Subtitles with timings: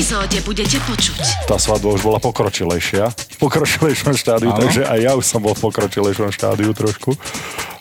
[0.00, 1.44] epizóde budete počuť.
[1.44, 4.64] Tá svadba už bola pokročilejšia, v pokročilejšom štádiu, Áno.
[4.64, 7.20] takže aj ja už som bol v pokročilejšom štádiu trošku.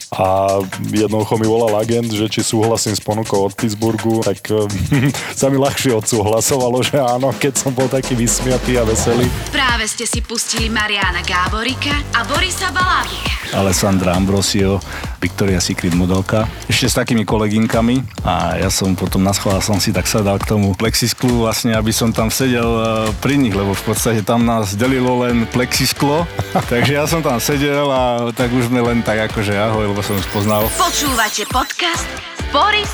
[0.10, 0.58] A
[0.90, 4.66] jednoducho mi volal agent, že či súhlasím s ponukou od Pittsburghu, tak eh,
[5.40, 9.30] sa mi ľahšie odsúhlasovalo, že áno, keď som bol taký vysmiatý a veselý.
[9.54, 13.54] Práve ste si pustili Mariana Gáborika a Borisa Balábika.
[13.54, 14.82] Alessandra Ambrosio,
[15.22, 19.90] Victoria Secret modelka, ešte s takými koleginkami a ja som potom na schvál som si
[19.90, 22.86] tak sadal k tomu plexisklu vlastne, aby som tam sedel eh,
[23.22, 26.26] pri nich, lebo v podstate tam nás delilo len plexisklo,
[26.74, 30.16] takže ja som tam sedel a tak už sme len tak akože ahoj, lebo som
[30.16, 30.64] už poznal.
[30.80, 32.90] Počúvate podcast Boris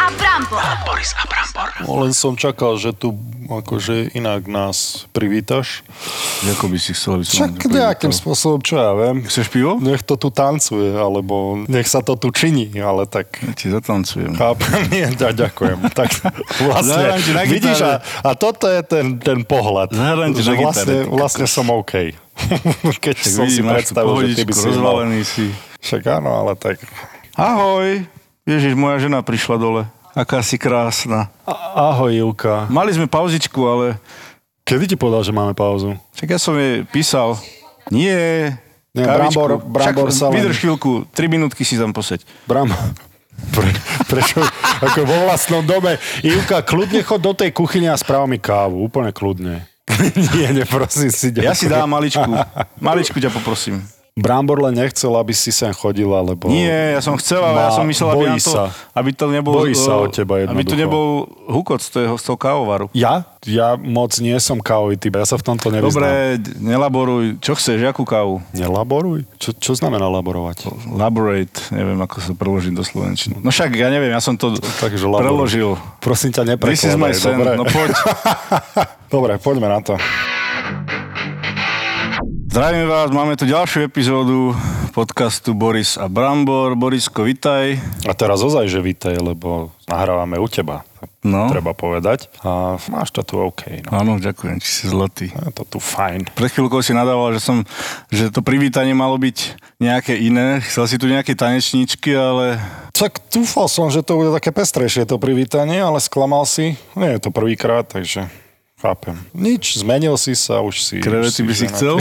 [0.00, 0.64] a Brambor.
[0.88, 1.68] Boris a Brambor.
[1.84, 3.12] No, len som čakal, že tu
[3.44, 5.84] akože inak nás privítaš.
[6.48, 7.44] Ako by si chcel, aby som...
[7.44, 9.20] Však nejakým spôsobom, čo ja viem.
[9.28, 9.76] Chceš pivo?
[9.84, 14.32] Nech to tu tancuje, alebo nech sa to tu činí, ale tak Ja ti zatancujem.
[14.32, 15.78] Chápem, nie, ďa, ďakujem.
[15.92, 16.10] Tak
[16.64, 18.24] vlastne, vidíš, a, gitare.
[18.24, 22.16] a toto je ten, ten pohľad, Zahrám ti na gitare, vlastne, ty vlastne som OK.
[23.04, 25.46] Keď Tak som si vidím, tu predstavil, že ty by si rozvalený si.
[25.84, 26.80] Však áno, ale tak...
[27.36, 28.15] Ahoj.
[28.46, 29.82] Ježiš, moja žena prišla dole.
[30.14, 31.28] Aká si krásna.
[31.42, 32.70] A- Ahoj, Ivka.
[32.70, 33.98] Mali sme pauzičku, ale
[34.62, 35.94] Kedy ti povedal, že máme pauzu?
[36.10, 37.38] však ja som jej písal.
[37.88, 38.50] Nie,
[38.90, 39.34] Nie, kávičku.
[39.36, 42.26] Brambor- Brambor Však Vydrž chvíľku, 3 minútky si tam poseď.
[42.46, 42.66] Bram,
[43.52, 43.68] pre,
[44.06, 44.42] prečo,
[44.80, 45.94] ako vo vlastnom dome.
[46.20, 49.62] Ivka, kľudne chod do tej kuchyne a správ mi kávu, úplne kľudne.
[50.34, 51.30] Nie, neprosím si.
[51.36, 52.26] Ja si dám maličku.
[52.78, 53.86] Maličku ťa poprosím.
[54.16, 56.48] Brambor len nechcel, aby si sem chodila, lebo...
[56.48, 58.52] Nie, ja som chcel, ale ja som myslel, aby, to,
[58.96, 59.52] aby to nebol...
[59.60, 60.80] Bojí sa o eh, teba Aby to jednoducho.
[60.80, 61.06] nebol
[61.52, 62.88] hukoc z toho, z toho kávovaru.
[62.96, 63.28] Ja?
[63.44, 65.92] Ja moc nie som kávový typ, ja sa v tomto nevyznám.
[65.92, 66.08] Dobre,
[66.64, 67.44] nelaboruj.
[67.44, 68.40] Čo chceš, akú kávu?
[68.56, 69.28] Nelaboruj?
[69.36, 70.64] Čo, čo znamená laborovať?
[70.96, 73.44] Laborate, neviem, ako sa preložiť do slovenčiny.
[73.44, 75.28] No však, ja neviem, ja som to Takže laboruj.
[75.28, 75.70] preložil.
[76.00, 77.92] Prosím ťa, This is my neprekladaj, sen, no poď.
[79.12, 80.00] dobre, poďme na to.
[82.56, 84.56] Zdravíme vás, máme tu ďalšiu epizódu
[84.96, 86.72] podcastu Boris a Brambor.
[86.72, 87.76] Borisko, vitaj.
[88.08, 90.80] A teraz ozaj, že vítaj, lebo nahrávame u teba,
[91.20, 91.52] No.
[91.52, 92.32] treba povedať.
[92.40, 93.84] A máš to tu OK.
[93.84, 94.00] No.
[94.00, 95.28] Áno, ďakujem, či si zlatý.
[95.36, 96.32] Je to tu fajn.
[96.32, 97.60] Pred chvíľkou si nadával, že, som,
[98.08, 100.64] že to privítanie malo byť nejaké iné.
[100.64, 102.56] Chcel si tu nejaké tanečníčky, ale
[102.96, 106.80] Tak dúfal som, že to bude také pestrejšie to privítanie, ale sklamal si.
[106.96, 108.32] Nie je to prvýkrát, takže
[108.86, 109.18] chápem.
[109.34, 111.02] Nič, zmenil si sa, už si...
[111.02, 111.98] krevety by si chcel?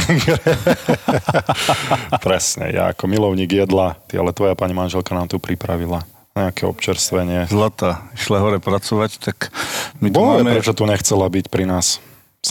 [2.25, 7.47] Presne, ja ako milovník jedla, ty, ale tvoja pani manželka nám tu pripravila nejaké občerstvenie.
[7.47, 9.55] Zlata išla hore pracovať, tak
[10.03, 10.59] my tu Bohe, máme...
[10.59, 12.03] prečo tu nechcela byť pri nás?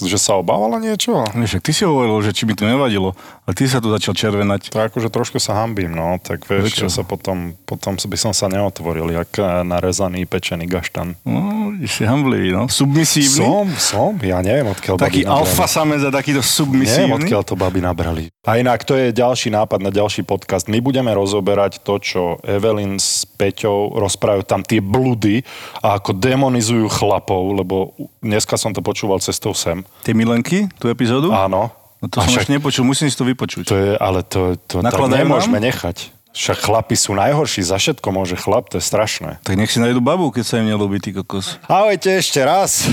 [0.03, 1.23] Že sa obávala niečo?
[1.39, 3.15] Nie, Však ty si hovoril, že či by to nevadilo,
[3.47, 4.75] ale ty sa tu začal červenať.
[4.75, 6.91] To akože trošku sa hambím, no, tak vieš, Prečo?
[6.91, 11.15] sa potom, potom by som sa neotvoril, jak eh, narezaný pečený gaštan.
[11.23, 12.67] No, si hamblivý, no.
[12.67, 13.45] Submisívny.
[13.45, 17.15] Som, som, ja neviem, odkiaľ Taký alfa samec a takýto Neviem, submisívny.
[17.29, 18.25] odkiaľ to baby nabrali.
[18.45, 20.67] A inak, to je ďalší nápad na ďalší podcast.
[20.67, 25.45] My budeme rozoberať to, čo Evelyn s Peťou rozprávajú tam tie bludy
[25.85, 27.93] a ako demonizujú chlapov, lebo
[28.25, 29.84] dneska som to počúval cestou sem.
[30.05, 31.33] Tie milenky, tú epizódu?
[31.33, 31.73] Áno.
[32.05, 33.65] No to A som však ešte nepočul, musím si to vypočuť.
[33.65, 35.73] To je, ale to, to tak nemôžeme nám?
[35.73, 36.13] nechať.
[36.35, 39.39] Však chlapi sú najhorší, za všetko môže chlap, to je strašné.
[39.47, 41.63] Tak nech si nájdu babu, keď sa im nelúbi, ty kokos.
[41.71, 42.91] Ahojte ešte raz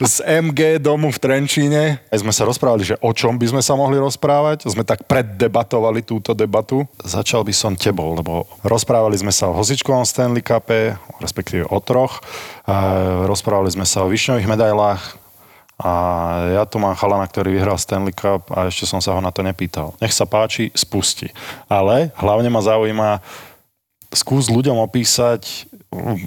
[0.00, 2.02] z MG domu v Trenčíne.
[2.08, 4.66] Aj sme sa rozprávali, že o čom by sme sa mohli rozprávať.
[4.66, 6.88] Sme tak preddebatovali túto debatu.
[7.04, 12.24] Začal by som tebou, lebo rozprávali sme sa o hozičkovom Stanley Cupe, respektíve o troch.
[12.64, 12.74] A
[13.28, 15.19] rozprávali sme sa o višňových medailách,
[15.80, 15.92] a
[16.60, 19.40] ja tu mám chalana, ktorý vyhral Stanley Cup a ešte som sa ho na to
[19.40, 19.96] nepýtal.
[19.98, 21.32] Nech sa páči, spusti.
[21.72, 23.24] Ale hlavne ma zaujíma,
[24.12, 25.70] skús ľuďom opísať,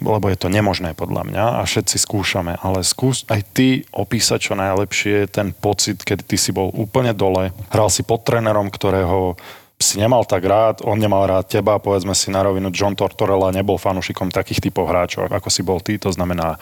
[0.03, 4.53] lebo je to nemožné podľa mňa a všetci skúšame, ale skús aj ty opísať čo
[4.59, 9.39] najlepšie ten pocit, keď ty si bol úplne dole, hral si pod trénerom, ktorého
[9.83, 13.75] si nemal tak rád, on nemal rád teba, povedzme si na rovinu, John Tortorella nebol
[13.75, 16.55] fanúšikom takých typov hráčov, ako si bol ty, to znamená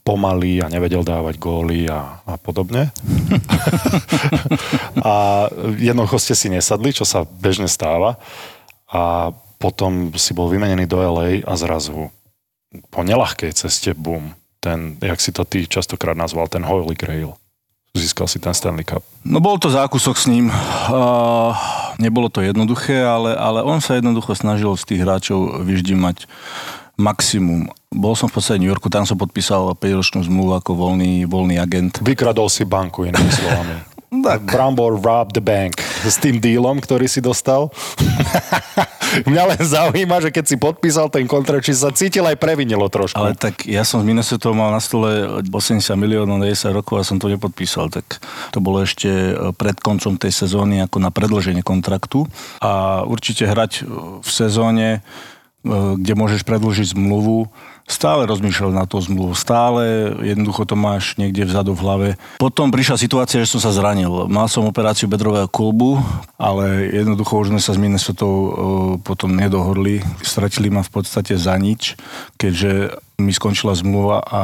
[0.00, 2.88] pomalý a nevedel dávať góly a, a podobne.
[5.10, 8.16] a jednoducho ste si nesadli, čo sa bežne stáva
[8.90, 9.30] a
[9.60, 12.08] potom si bol vymenený do LA a zrazu
[12.90, 14.32] po nelahkej ceste, boom,
[14.62, 17.34] ten, jak si to ty častokrát nazval, ten Holy Grail.
[17.90, 19.02] Získal si ten Stanley Cup.
[19.26, 20.46] No bol to zákusok s ním.
[20.46, 21.50] Uh,
[21.98, 26.30] nebolo to jednoduché, ale, ale on sa jednoducho snažil z tých hráčov vyždimať
[27.00, 27.72] maximum.
[27.90, 31.58] Bol som v podstate v New Yorku, tam som podpísal 5-ročnú zmluvu ako voľný, voľný
[31.58, 31.98] agent.
[32.04, 33.74] Vykradol si banku, inými slovami.
[34.10, 34.42] Tak.
[34.42, 35.78] Brambor robbed the bank.
[36.02, 37.70] s tým dílom, ktorý si dostal?
[39.30, 43.18] Mňa len zaujíma, že keď si podpísal ten kontrakt, či sa cítil aj previnilo trošku.
[43.18, 47.06] Ale tak ja som z Minnesota mal na stole 80 miliónov na 10 rokov a
[47.06, 48.22] som to nepodpísal, tak
[48.54, 52.26] to bolo ešte e, pred koncom tej sezóny ako na predlženie kontraktu
[52.62, 53.86] a určite hrať
[54.22, 55.02] v sezóne,
[55.64, 57.52] kde môžeš predlžiť zmluvu,
[57.84, 62.08] stále rozmýšľal na to zmluvu, stále jednoducho to máš niekde vzadu v hlave.
[62.38, 64.30] Potom prišla situácia, že som sa zranil.
[64.30, 65.98] Mal som operáciu bedrového klubu,
[66.38, 68.24] ale jednoducho už sme sa s Minnesota
[69.02, 70.00] potom nedohodli.
[70.22, 71.98] Stratili ma v podstate za nič,
[72.38, 74.42] keďže mi skončila zmluva a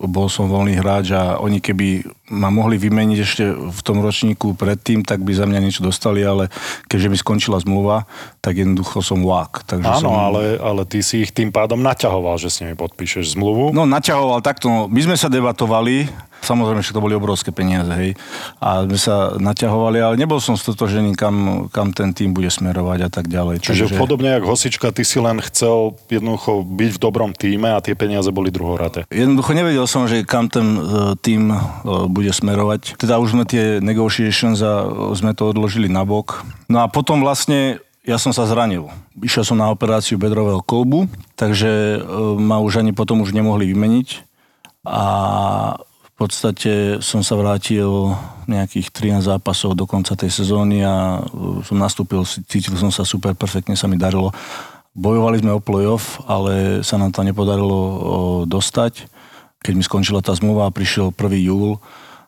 [0.00, 5.06] bol som voľný hráč a oni keby ma mohli vymeniť ešte v tom ročníku predtým,
[5.06, 6.50] tak by za mňa niečo dostali, ale
[6.90, 8.02] keďže mi skončila zmluva,
[8.42, 9.62] tak jednoducho som vák.
[9.62, 10.14] Takže Áno, som...
[10.14, 13.70] ale, ale ty si ich tým pádom naťahoval, že s nimi podpíšeš zmluvu.
[13.70, 14.66] No, naťahoval takto.
[14.66, 16.10] No, my sme sa debatovali,
[16.46, 18.14] Samozrejme, že to boli obrovské peniaze, hej.
[18.62, 23.10] A sme sa naťahovali, ale nebol som stotožený, kam, kam ten tým bude smerovať a
[23.10, 23.66] tak ďalej.
[23.66, 23.98] Čiže Takže...
[23.98, 28.30] podobne ako Hosička, ty si len chcel jednoducho byť v dobrom týme a tie peniaze
[28.30, 29.02] boli druhoraté.
[29.10, 30.80] Jednoducho nevedel som, že kam ten e,
[31.18, 31.58] tým e,
[32.06, 32.94] bude smerovať.
[32.94, 34.86] Teda už sme tie negotiations a
[35.18, 36.46] sme to odložili na bok.
[36.70, 38.86] No a potom vlastne ja som sa zranil.
[39.18, 41.98] Išiel som na operáciu bedrového kolbu, takže e,
[42.38, 44.22] ma už ani potom už nemohli vymeniť.
[44.86, 45.02] A
[46.16, 48.16] podstate som sa vrátil
[48.48, 53.36] nejakých 13 zápasov do konca tej sezóny a e, som nastúpil, cítil som sa super,
[53.36, 54.32] perfektne sa mi darilo.
[54.96, 57.78] Bojovali sme o play-off, ale sa nám to nepodarilo
[58.48, 59.04] dostať.
[59.60, 61.52] Keď mi skončila tá zmluva, prišiel 1.
[61.52, 61.76] júl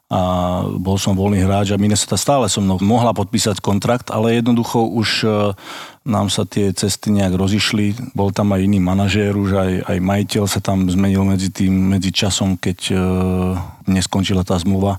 [0.08, 0.20] a
[0.64, 5.08] bol som voľný hráč a Minnesota stále som mnou mohla podpísať kontrakt, ale jednoducho už
[5.20, 5.28] e,
[6.08, 8.16] nám sa tie cesty nejak rozišli.
[8.16, 12.08] Bol tam aj iný manažér, už aj, aj majiteľ sa tam zmenil medzi tým, medzi
[12.08, 12.96] časom, keď e,
[13.84, 14.96] neskončila tá zmluva.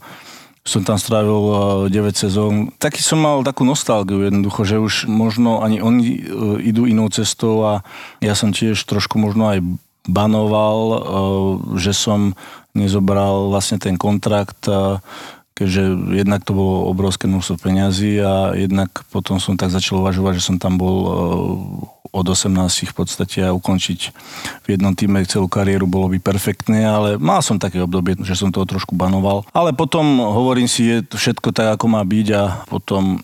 [0.61, 2.69] Som tam strávil e, 9 sezón.
[2.77, 6.19] Taký som mal takú nostalgiu jednoducho, že už možno ani oni e,
[6.69, 7.73] idú inou cestou a
[8.21, 9.65] ja som tiež trošku možno aj
[10.05, 10.97] banoval, e,
[11.81, 12.37] že som
[12.77, 15.01] nezobral vlastne ten kontrakt e,
[15.59, 15.83] keďže
[16.15, 20.55] jednak to bolo obrovské množstvo peňazí a jednak potom som tak začal uvažovať, že som
[20.55, 21.11] tam bol eh,
[22.15, 23.99] od 18 v podstate a ukončiť
[24.63, 28.55] v jednom týme celú kariéru bolo by perfektné, ale mal som také obdobie, že som
[28.55, 29.43] toho trošku banoval.
[29.51, 33.19] Ale potom hovorím si, je všetko tak, ako má byť a potom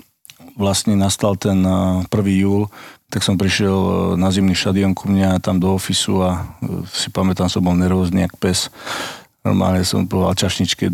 [0.60, 2.12] vlastne nastal ten 1.
[2.12, 2.68] Eh, júl,
[3.08, 6.52] tak som prišiel eh, na zimný štadión ku mňa tam do ofisu a
[6.92, 8.68] si pamätám, som bol nervózny jak pes.
[9.46, 10.90] Normálne som povedal čašničke,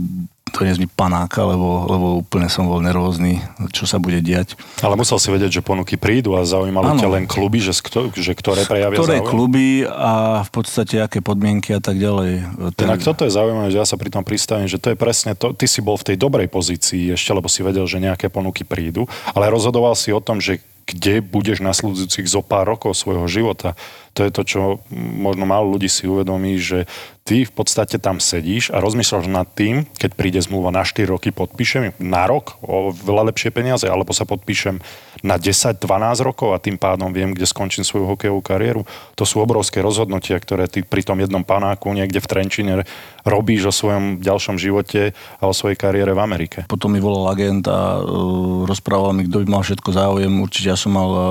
[0.52, 3.40] doniesť mi panáka, lebo, lebo úplne som bol nervózny,
[3.72, 4.60] čo sa bude diať.
[4.84, 8.36] Ale musel si vedieť, že ponuky prídu a zaujímalo ťa len kluby, že, skto, že
[8.36, 9.32] ktoré prejavia Ktoré záujem?
[9.32, 12.44] kluby a v podstate aké podmienky a tak ďalej.
[12.76, 12.92] Ten...
[12.92, 15.56] Inak toto je zaujímavé, že ja sa pri tom pristavím, že to je presne to,
[15.56, 19.08] ty si bol v tej dobrej pozícii ešte, lebo si vedel, že nejaké ponuky prídu,
[19.32, 20.60] ale rozhodoval si o tom, že
[20.92, 23.80] kde budeš nasledujúcich zo pár rokov svojho života.
[24.18, 24.60] To je to, čo
[24.96, 26.84] možno málo ľudí si uvedomí, že
[27.22, 31.30] ty v podstate tam sedíš a rozmýšľaš nad tým, keď príde zmluva na 4 roky,
[31.30, 34.82] podpíšem na rok o veľa lepšie peniaze, alebo sa podpíšem
[35.22, 35.80] na 10-12
[36.26, 38.82] rokov a tým pádom viem, kde skončím svoju hokejovú kariéru.
[39.16, 42.74] To sú obrovské rozhodnutia, ktoré ty pri tom jednom panáku niekde v Trenčine
[43.22, 46.66] robíš o svojom ďalšom živote a o svojej kariére v Amerike.
[46.66, 50.34] Potom mi volal agent a uh, rozprával mi, kto by mal všetko záujem.
[50.42, 51.22] Určite ja som mal uh,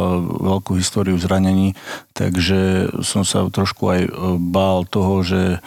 [0.55, 1.75] veľkú históriu zranení,
[2.15, 2.70] takže
[3.05, 5.61] som sa trošku aj uh, bál toho, že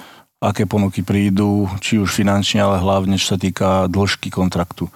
[0.43, 4.91] aké ponuky prídu, či už finančne, ale hlavne čo sa týka dĺžky kontraktu.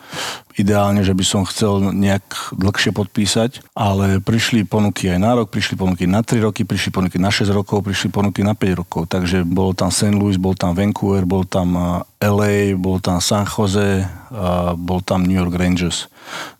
[0.59, 5.79] Ideálne, že by som chcel nejak dlhšie podpísať, ale prišli ponuky aj na rok, prišli
[5.79, 9.07] ponuky na 3 roky, prišli ponuky na 6 rokov, prišli ponuky na 5 rokov.
[9.07, 10.11] Takže bol tam St.
[10.11, 15.37] Louis, bol tam Vancouver, bol tam LA, bol tam San Jose, a bol tam New
[15.37, 16.11] York Rangers.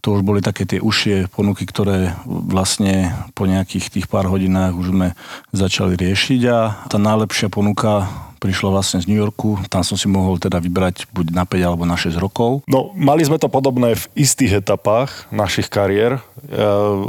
[0.05, 4.93] To už boli také tie užšie ponuky, ktoré vlastne po nejakých tých pár hodinách už
[4.93, 5.07] sme
[5.51, 8.07] začali riešiť a tá najlepšia ponuka
[8.38, 11.89] prišla vlastne z New Yorku, tam som si mohol teda vybrať buď na 5 alebo
[11.89, 12.62] na 6 rokov.
[12.69, 16.21] No, mali sme to podobné v istých etapách našich kariér,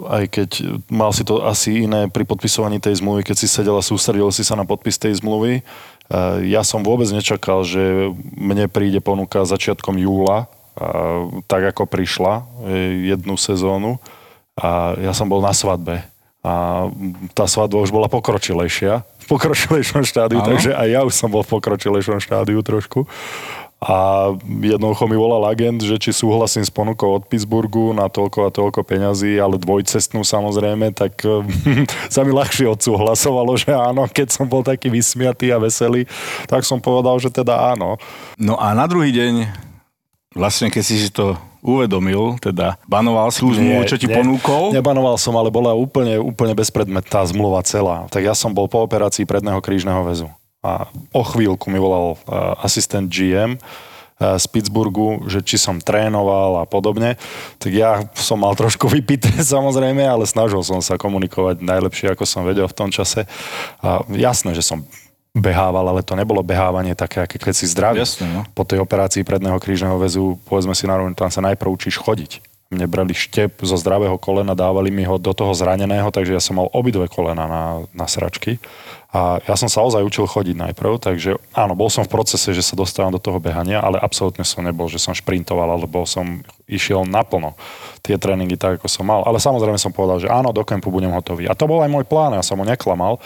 [0.09, 0.51] aj keď
[0.89, 4.41] mal si to asi iné pri podpisovaní tej zmluvy, keď si sedel a sústredil si
[4.41, 5.61] sa na podpis tej zmluvy.
[6.49, 10.49] Ja som vôbec nečakal, že mne príde ponuka začiatkom júla,
[11.47, 12.43] tak ako prišla e,
[13.15, 13.99] jednu sezónu
[14.59, 16.03] a ja som bol na svadbe
[16.43, 16.87] a
[17.35, 20.49] tá svadba už bola pokročilejšia pokročilejšom štádiu, ano.
[20.57, 23.05] takže aj ja už som bol v pokročilejšom štádiu trošku.
[23.79, 28.51] A jednoducho mi volal agent, že či súhlasím s ponukou od Pittsburghu na toľko a
[28.51, 31.23] toľko peňazí, ale dvojcestnú samozrejme, tak
[32.15, 36.11] sa mi ľahšie odsúhlasovalo, že áno, keď som bol taký vysmiatý a veselý,
[36.51, 38.03] tak som povedal, že teda áno.
[38.35, 39.47] No a na druhý deň,
[40.37, 44.71] vlastne keď si si to uvedomil, teda banoval si tú zmluvu, čo ti nie, ponúkol?
[44.73, 48.07] Nebanoval som, ale bola úplne, úplne bezpredmetná zmluva celá.
[48.09, 50.31] Tak ja som bol po operácii predného krížneho väzu.
[50.63, 53.59] A o chvíľku mi volal uh, asistent GM,
[54.19, 57.15] z Pittsburghu, že či som trénoval a podobne.
[57.63, 62.43] Tak ja som mal trošku vypité samozrejme, ale snažil som sa komunikovať najlepšie, ako som
[62.43, 63.31] vedel v tom čase.
[63.79, 64.83] A jasné, že som
[65.39, 68.03] behával, ale to nebolo behávanie také, aké keď si zdravý.
[68.03, 68.43] Jasne, no.
[68.53, 72.58] Po tej operácii predného krížneho väzu, povedzme si na tam sa najprv učíš chodiť.
[72.69, 76.61] Mne brali štep zo zdravého kolena, dávali mi ho do toho zraneného, takže ja som
[76.61, 77.65] mal obidve kolena na,
[77.97, 78.61] na sračky.
[79.09, 82.61] A ja som sa ozaj učil chodiť najprv, takže áno, bol som v procese, že
[82.61, 87.09] sa dostávam do toho behania, ale absolútne som nebol, že som šprintoval, alebo som išiel
[87.09, 87.57] naplno
[88.05, 89.25] tie tréningy tak, ako som mal.
[89.25, 91.49] Ale samozrejme som povedal, že áno, do kempu budem hotový.
[91.49, 93.17] A to bol aj môj plán, ja som ho neklamal.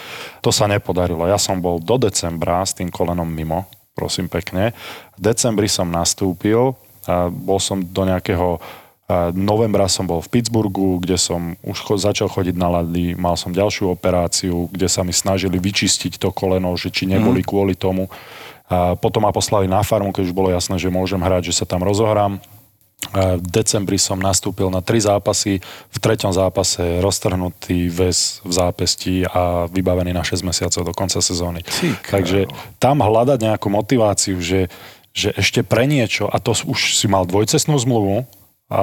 [0.46, 1.26] To sa nepodarilo.
[1.26, 3.66] Ja som bol do decembra s tým kolenom mimo,
[3.98, 4.70] prosím pekne.
[5.18, 6.78] V decembri som nastúpil,
[7.10, 8.62] a bol som do nejakého
[9.34, 13.50] novembra som bol v Pittsburghu, kde som už cho- začal chodiť na lady, mal som
[13.50, 17.48] ďalšiu operáciu, kde sa mi snažili vyčistiť to koleno, že či neboli mm.
[17.48, 18.06] kvôli tomu.
[18.72, 21.66] A potom ma poslali na farmu, keď už bolo jasné, že môžem hrať, že sa
[21.68, 22.40] tam rozohrám.
[23.12, 25.58] V decembri som nastúpil na tri zápasy,
[25.90, 31.66] v treťom zápase roztrhnutý väz v zápesti a vybavený na 6 mesiacov do konca sezóny.
[32.06, 32.46] Takže
[32.78, 34.70] tam hľadať nejakú motiváciu, že,
[35.10, 38.24] že ešte pre niečo, a to už si mal dvojcestnú zmluvu,
[38.72, 38.82] a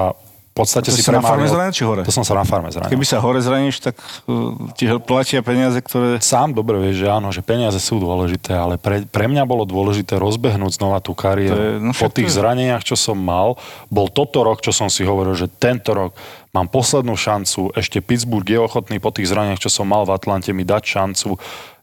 [0.50, 2.02] v podstate to si si na farme zranil, či hore?
[2.02, 2.90] To som sa na farme zranil.
[2.90, 3.94] Keby sa hore zraníš, tak
[4.26, 6.18] uh, ti platia peniaze, ktoré...
[6.18, 10.18] Sám dobre vieš, že áno, že peniaze sú dôležité, ale pre, pre mňa bolo dôležité
[10.18, 11.54] rozbehnúť znova tú kariéru.
[11.54, 13.54] To je- no po tých je- zraneniach, čo som mal,
[13.94, 16.18] bol toto rok, čo som si hovoril, že tento rok
[16.50, 20.50] mám poslednú šancu, ešte Pittsburgh je ochotný po tých zraneniach, čo som mal v Atlante,
[20.50, 21.38] mi dať šancu.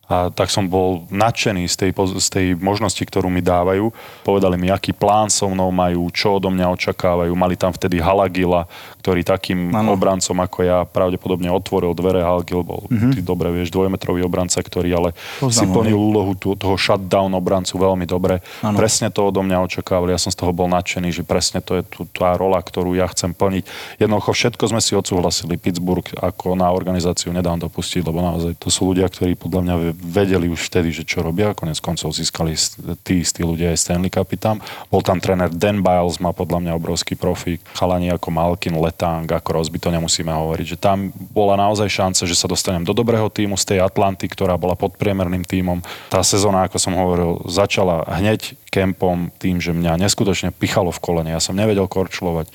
[0.08, 3.92] A tak som bol nadšený z tej, z tej možnosti, ktorú mi dávajú.
[4.24, 7.36] Povedali mi, aký plán so mnou majú, čo odo mňa očakávajú.
[7.36, 8.72] Mali tam vtedy Halagila,
[9.04, 10.00] ktorý takým Áno.
[10.00, 12.24] obrancom ako ja pravdepodobne otvoril dvere.
[12.24, 13.12] Halagil bol, mm-hmm.
[13.16, 15.10] ty dobre vieš, dvojmetrový obranca, ktorý ale
[15.44, 18.40] Poznám si plnil úlohu toho shutdown obrancu veľmi dobre.
[18.64, 18.80] Áno.
[18.80, 20.16] Presne to odo mňa očakávali.
[20.16, 23.12] Ja som z toho bol nadšený, že presne to je tú, tá rola, ktorú ja
[23.12, 23.68] chcem plniť.
[24.00, 25.60] Jednoducho všetko sme si odsúhlasili.
[25.60, 30.46] Pittsburgh ako na organizáciu nedám dopustiť, lebo naozaj to sú ľudia, ktorí podľa mňa vedeli
[30.48, 31.58] už vtedy, že čo robia.
[31.58, 32.54] Konec koncov získali
[33.02, 34.62] tí istí ľudia aj Stanley Cupy tam.
[34.94, 37.66] Bol tam tréner Dan Biles, má podľa mňa obrovský profík.
[37.74, 40.66] Chalani ako Malkin, Letang, ako Rozby, to nemusíme hovoriť.
[40.74, 40.98] Že tam
[41.34, 45.42] bola naozaj šanca, že sa dostanem do dobrého týmu z tej Atlanty, ktorá bola podpriemerným
[45.42, 45.82] týmom.
[46.14, 51.34] Tá sezóna, ako som hovoril, začala hneď kempom tým, že mňa neskutočne pichalo v kolene.
[51.34, 52.54] Ja som nevedel korčulovať.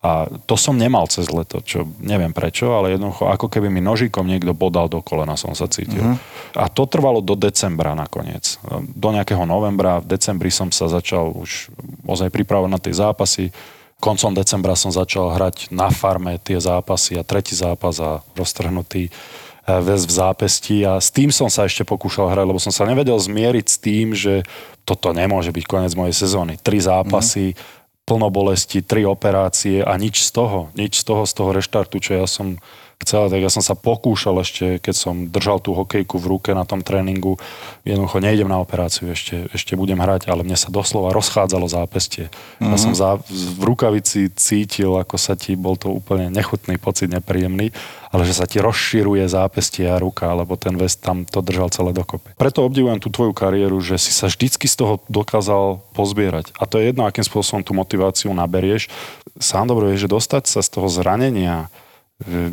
[0.00, 4.24] A to som nemal cez leto, čo neviem prečo, ale jednoducho ako keby mi nožikom
[4.24, 6.00] niekto bodal do kolena, som sa cítil.
[6.00, 6.16] Uh-huh.
[6.56, 8.56] A to trvalo do decembra nakoniec.
[8.96, 11.68] Do nejakého novembra, v decembri som sa začal už
[12.08, 13.52] ozaj pripravovať na tie zápasy.
[14.00, 19.80] Koncom decembra som začal hrať na farme tie zápasy a tretí zápas a roztrhnutý eh,
[19.84, 23.20] väz v zápesti a s tým som sa ešte pokúšal hrať, lebo som sa nevedel
[23.20, 24.48] zmieriť s tým, že
[24.88, 26.56] toto nemôže byť koniec mojej sezóny.
[26.56, 27.78] Tri zápasy, mm
[28.10, 32.18] plno bolesti, tri operácie a nič z toho, nič z toho, z toho reštartu, čo
[32.18, 32.58] ja som
[33.00, 36.68] chcel, tak ja som sa pokúšal ešte, keď som držal tú hokejku v ruke na
[36.68, 37.40] tom tréningu,
[37.82, 42.28] jednoducho nejdem na operáciu, ešte, ešte budem hrať, ale mne sa doslova rozchádzalo zápestie.
[42.28, 42.70] Mm-hmm.
[42.70, 47.72] Ja som za, v rukavici cítil, ako sa ti, bol to úplne nechutný pocit, nepríjemný,
[48.12, 51.96] ale že sa ti rozširuje zápestie a ruka, lebo ten vest tam to držal celé
[51.96, 52.36] dokopy.
[52.36, 56.52] Preto obdivujem tú tvoju kariéru, že si sa vždycky z toho dokázal pozbierať.
[56.60, 58.92] A to je jedno, akým spôsobom tú motiváciu naberieš.
[59.40, 61.72] Sám dobre vieš, že dostať sa z toho zranenia,
[62.20, 62.52] že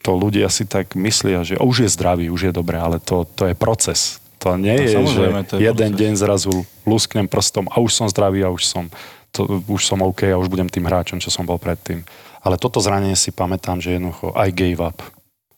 [0.00, 3.48] to ľudia si tak myslia, že už je zdravý, už je dobré, ale to, to
[3.48, 4.16] je proces.
[4.40, 6.00] To nie No, je, že to je jeden proces.
[6.00, 6.52] deň zrazu
[6.88, 8.88] lusknem prstom a už som zdravý a už som,
[9.28, 12.00] to, už som OK a už budem tým hráčom, čo som bol predtým.
[12.40, 15.04] Ale toto zranenie si pamätám, že jednoducho I gave up.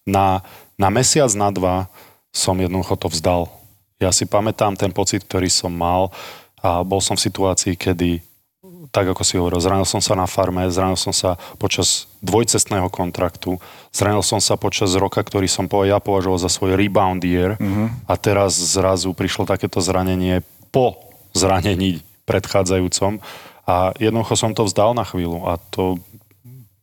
[0.03, 0.43] Na,
[0.75, 1.87] na mesiac, na dva
[2.35, 3.47] som jednoducho to vzdal.
[4.03, 6.11] Ja si pamätám ten pocit, ktorý som mal
[6.59, 8.19] a bol som v situácii, kedy
[8.91, 13.63] tak ako si hovoril, zranil som sa na farme, zranil som sa počas dvojcestného kontraktu,
[13.95, 17.93] zranil som sa počas roka, ktorý som po, ja považoval za svoj rebound year uh-huh.
[18.11, 20.43] a teraz zrazu prišlo takéto zranenie
[20.75, 20.99] po
[21.31, 23.23] zranení predchádzajúcom
[23.69, 26.03] a jednoducho som to vzdal na chvíľu a to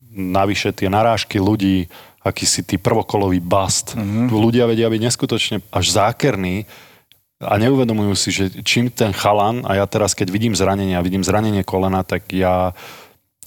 [0.10, 3.96] navyše tie narážky ľudí, akýsi tí prvokolový bust.
[3.96, 4.26] Mm-hmm.
[4.28, 6.68] Ľudia vedia byť neskutočne až zákerní
[7.40, 11.24] a neuvedomujú si, že čím ten chalan, a ja teraz keď vidím zranenie a vidím
[11.24, 12.76] zranenie kolena, tak ja,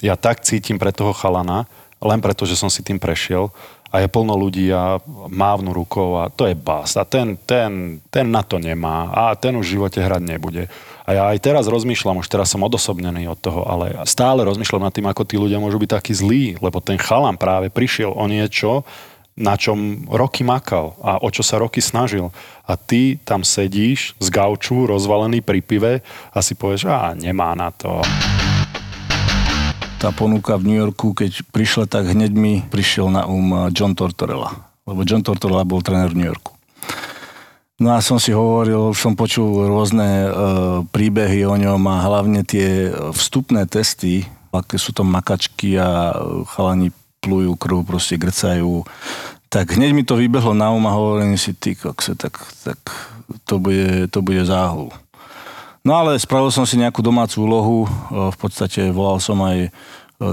[0.01, 1.69] ja tak cítim pre toho chalana,
[2.01, 3.53] len preto, že som si tým prešiel
[3.93, 4.97] a je plno ľudí a
[5.29, 6.97] mávnu rukou a to je bás.
[6.97, 10.73] A ten, ten, ten na to nemá a ten už v živote hrať nebude.
[11.05, 14.95] A ja aj teraz rozmýšľam, už teraz som odosobnený od toho, ale stále rozmýšľam nad
[14.97, 18.89] tým, ako tí ľudia môžu byť takí zlí, lebo ten chalan práve prišiel o niečo,
[19.37, 22.29] na čom roky makal a o čo sa roky snažil.
[22.69, 25.93] A ty tam sedíš z gauču, rozvalený pri pive
[26.31, 28.05] a si povieš, a nemá na to
[30.03, 34.51] tá ponuka v New Yorku, keď prišla, tak hneď mi prišiel na um John Tortorella.
[34.83, 36.59] Lebo John Tortorella bol tréner v New Yorku.
[37.79, 40.29] No a som si hovoril, som počul rôzne e,
[40.91, 46.15] príbehy o ňom a hlavne tie vstupné testy, aké sú to makačky a
[46.51, 46.91] chalani
[47.23, 48.83] plujú krv, proste grcajú.
[49.47, 52.35] Tak hneď mi to vybehlo na um a hovorím si, ty kokse, tak,
[52.67, 52.79] tak
[53.47, 54.91] to, bude, to bude záhul.
[55.83, 57.89] No ale spravil som si nejakú domácu úlohu, e,
[58.31, 59.71] v podstate volal som aj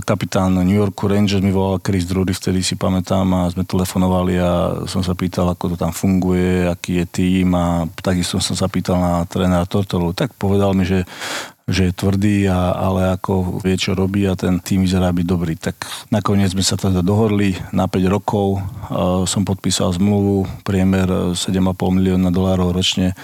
[0.05, 4.51] kapitán New Yorku Rangers mi volal Chris Drury, vtedy si pamätám a sme telefonovali a
[4.85, 9.01] som sa pýtal, ako to tam funguje, aký je tým a takisto som sa pýtal
[9.01, 10.13] na trénera Tortolu.
[10.13, 11.09] Tak povedal mi, že,
[11.65, 15.57] že je tvrdý, a, ale ako vie, čo robí a ten tým vyzerá byť dobrý.
[15.57, 15.75] Tak
[16.13, 18.61] nakoniec sme sa teda dohodli na 5 rokov,
[19.25, 23.17] som podpísal zmluvu, priemer 7,5 milióna dolárov ročne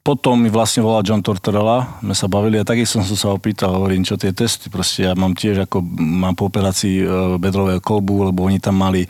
[0.00, 4.00] potom mi vlastne volal John Tortorella, sme sa bavili a takisto som sa opýtal, hovorím,
[4.00, 8.48] čo tie testy, proste ja mám tiež ako, mám po operácii e, bedrového kolbu, lebo
[8.48, 9.04] oni tam mali,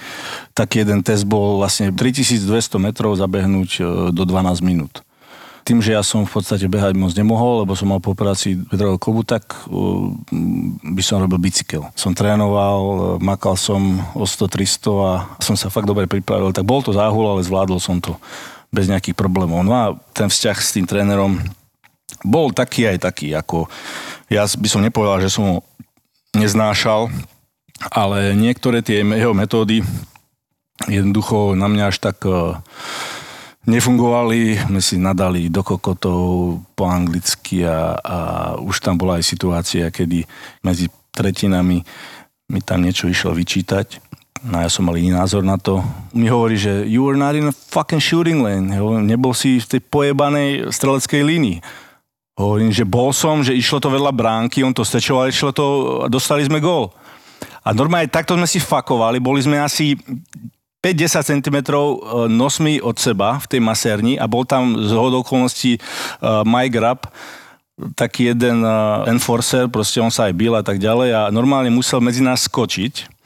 [0.50, 2.42] taký jeden test bol vlastne 3200
[2.82, 3.80] metrov zabehnúť e,
[4.10, 5.06] do 12 minút.
[5.62, 8.98] Tým, že ja som v podstate behať moc nemohol, lebo som mal po operácii bedrového
[8.98, 10.08] kolbu, tak uh,
[10.96, 11.84] by som robil bicykel.
[11.92, 16.56] Som trénoval, makal som o 100-300 a som sa fakt dobre pripravil.
[16.56, 18.16] Tak bol to záhul, ale zvládol som to
[18.70, 19.66] bez nejakých problémov.
[19.66, 19.84] No a
[20.14, 21.42] ten vzťah s tým trénerom
[22.22, 23.66] bol taký aj taký, ako
[24.30, 25.56] ja by som nepovedal, že som ho
[26.34, 27.10] neznášal,
[27.90, 29.82] ale niektoré tie jeho metódy
[30.86, 32.56] jednoducho na mňa až tak e,
[33.68, 38.18] nefungovali, my si nadali do kokotov po anglicky a, a
[38.60, 40.24] už tam bola aj situácia, kedy
[40.64, 41.84] medzi tretinami
[42.50, 44.09] mi tam niečo išlo vyčítať
[44.40, 45.84] No ja som mal iný názor na to.
[46.16, 48.72] Mi hovorí, že you were not in a fucking shooting lane.
[49.04, 51.58] Nebol si v tej pojebanej streleckej línii.
[52.40, 55.64] Hovorím, že bol som, že išlo to vedľa bránky, on to stečoval, išlo to
[56.00, 56.88] a dostali sme gól.
[57.60, 59.92] A normálne takto sme si fakovali, boli sme asi
[60.80, 61.76] 5-10 cm e,
[62.32, 67.12] nosmi od seba v tej maserni a bol tam z okolností uh, Mike Rapp,
[67.92, 72.00] taký jeden uh, enforcer, proste on sa aj bil a tak ďalej a normálne musel
[72.00, 73.19] medzi nás skočiť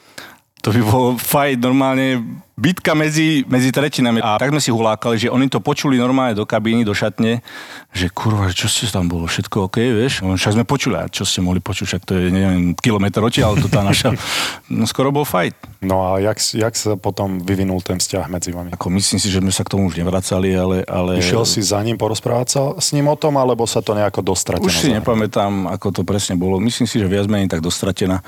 [0.65, 4.17] to by bol fajt normálne bitka medzi, medzi tretinami.
[4.17, 7.45] A tak sme si hulákali, že oni to počuli normálne do kabíny, do šatne,
[7.93, 10.25] že kurva, čo ste tam bolo, všetko OK, vieš?
[10.25, 13.61] No, však sme počuli, a čo ste mohli počuť, však to je, neviem, kilometr ale
[13.61, 14.17] to tá naša,
[14.73, 15.53] no skoro bol fajt.
[15.85, 18.73] No a jak, jak sa potom vyvinul ten vzťah medzi vami?
[18.73, 20.81] Ako myslím si, že sme sa k tomu už nevracali, ale...
[20.89, 21.21] ale...
[21.21, 24.65] Išiel si za ním porozprávať sa s ním o tom, alebo sa to nejako dostratené?
[24.65, 26.57] Už si nepamätám, ako to presne bolo.
[26.57, 28.25] Myslím si, že viac menej tak dostratená.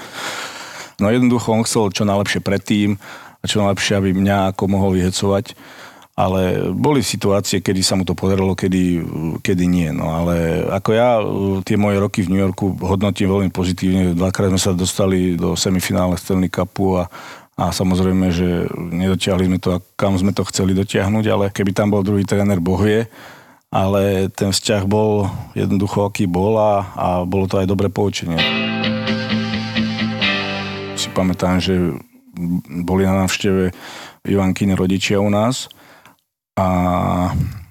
[0.97, 2.97] No jednoducho on chcel čo najlepšie predtým
[3.41, 5.53] a čo najlepšie, aby mňa ako mohol vyhecovať.
[6.17, 9.05] Ale boli situácie, kedy sa mu to podarilo, kedy,
[9.45, 9.93] kedy nie.
[9.93, 11.21] No ale ako ja
[11.61, 14.17] tie moje roky v New Yorku hodnotím veľmi pozitívne.
[14.17, 17.05] Dvakrát sme sa dostali do semifinále Stanley Cupu a,
[17.53, 22.01] a samozrejme, že nedotiahli sme to, kam sme to chceli dotiahnuť, ale keby tam bol
[22.01, 23.05] druhý tréner, Boh vie.
[23.69, 28.76] Ale ten vzťah bol jednoducho, aký bol a, a bolo to aj dobré poučenie
[31.17, 31.97] pamätám, že
[32.85, 33.73] boli na návšteve
[34.29, 35.73] Ivankine rodičia u nás
[36.53, 36.67] a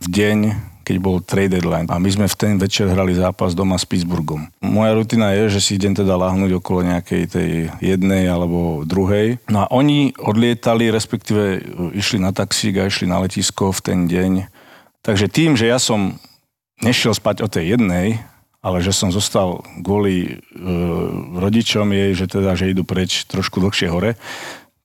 [0.02, 0.38] v deň,
[0.87, 4.50] keď bol trade deadline a my sme v ten večer hrali zápas doma s Pittsburghom.
[4.62, 9.38] Moja rutina je, že si idem teda láhnuť okolo nejakej tej jednej alebo druhej.
[9.50, 11.62] No a oni odlietali, respektíve
[11.94, 14.46] išli na taxík a išli na letisko v ten deň.
[15.02, 16.18] Takže tým, že ja som
[16.82, 18.22] nešiel spať o tej jednej,
[18.66, 20.31] ale že som zostal kvôli e,
[21.38, 24.18] rodičom jej, že teda, že idú preč trošku dlhšie hore,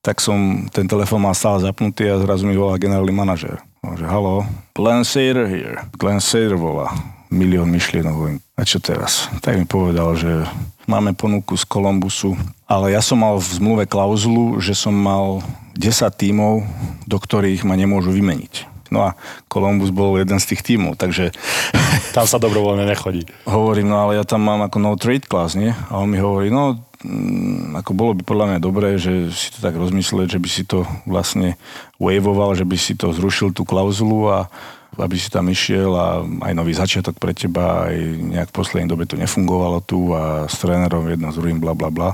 [0.05, 3.57] tak som ten telefon mal stále zapnutý a zrazu mi volá generálny manažer.
[3.81, 4.45] Že halo,
[4.77, 5.81] Glenn Sader here.
[5.97, 6.93] Glenn Sader volá.
[7.33, 8.37] Milión myšlienok.
[8.59, 9.25] A čo teraz?
[9.41, 10.45] Tak mi povedal, že
[10.85, 12.37] máme ponuku z Kolumbusu,
[12.69, 15.41] ale ja som mal v zmluve klauzulu, že som mal
[15.79, 16.61] 10 tímov,
[17.07, 18.70] do ktorých ma nemôžu vymeniť.
[18.91, 19.09] No a
[19.47, 21.31] Columbus bol jeden z tých tímov, takže...
[22.17, 23.23] Tam sa dobrovoľne nechodí.
[23.47, 25.71] Hovorím, no ale ja tam mám ako no trade class, nie?
[25.71, 29.63] A on mi hovorí, no mm, ako bolo by podľa mňa dobré, že si to
[29.63, 31.55] tak rozmyslieť, že by si to vlastne
[32.03, 34.51] wavoval, že by si to zrušil tú klauzulu a
[34.99, 37.95] aby si tam išiel a aj nový začiatok pre teba, aj
[38.35, 41.87] nejak v poslednej dobe to nefungovalo tu a s trénerom jedno s druhým, bla bla
[41.87, 42.11] bla.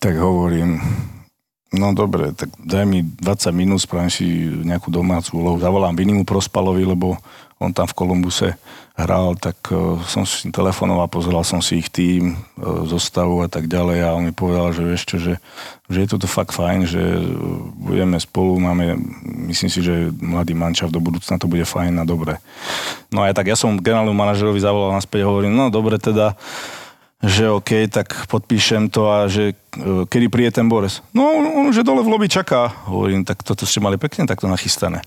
[0.00, 0.80] Tak hovorím,
[1.76, 4.24] No dobre, tak daj mi 20 minút, spravím si
[4.64, 5.60] nejakú domácu úlohu.
[5.60, 7.20] Zavolám Vinimu Prospalovi, lebo
[7.56, 8.48] on tam v Kolumbuse
[8.96, 13.68] hral, tak uh, som si telefonoval, pozeral som si ich tým, uh, zostavu a tak
[13.68, 15.34] ďalej a on mi povedal, že vieš čo, že,
[15.88, 17.00] že je toto fakt fajn, že
[17.76, 18.96] budeme spolu, máme,
[19.52, 22.40] myslím si, že mladý mančav do budúcna to bude fajn a dobre.
[23.08, 26.36] No a tak ja som generálnu manažerovi zavolal naspäť a hovorím, no dobre teda,
[27.24, 31.00] že OK, tak podpíšem to a že e, kedy príde ten Boris.
[31.16, 32.68] No, on už je dole v lobby čaká.
[32.88, 35.00] Hovorím, tak toto ste mali pekne takto nachystané.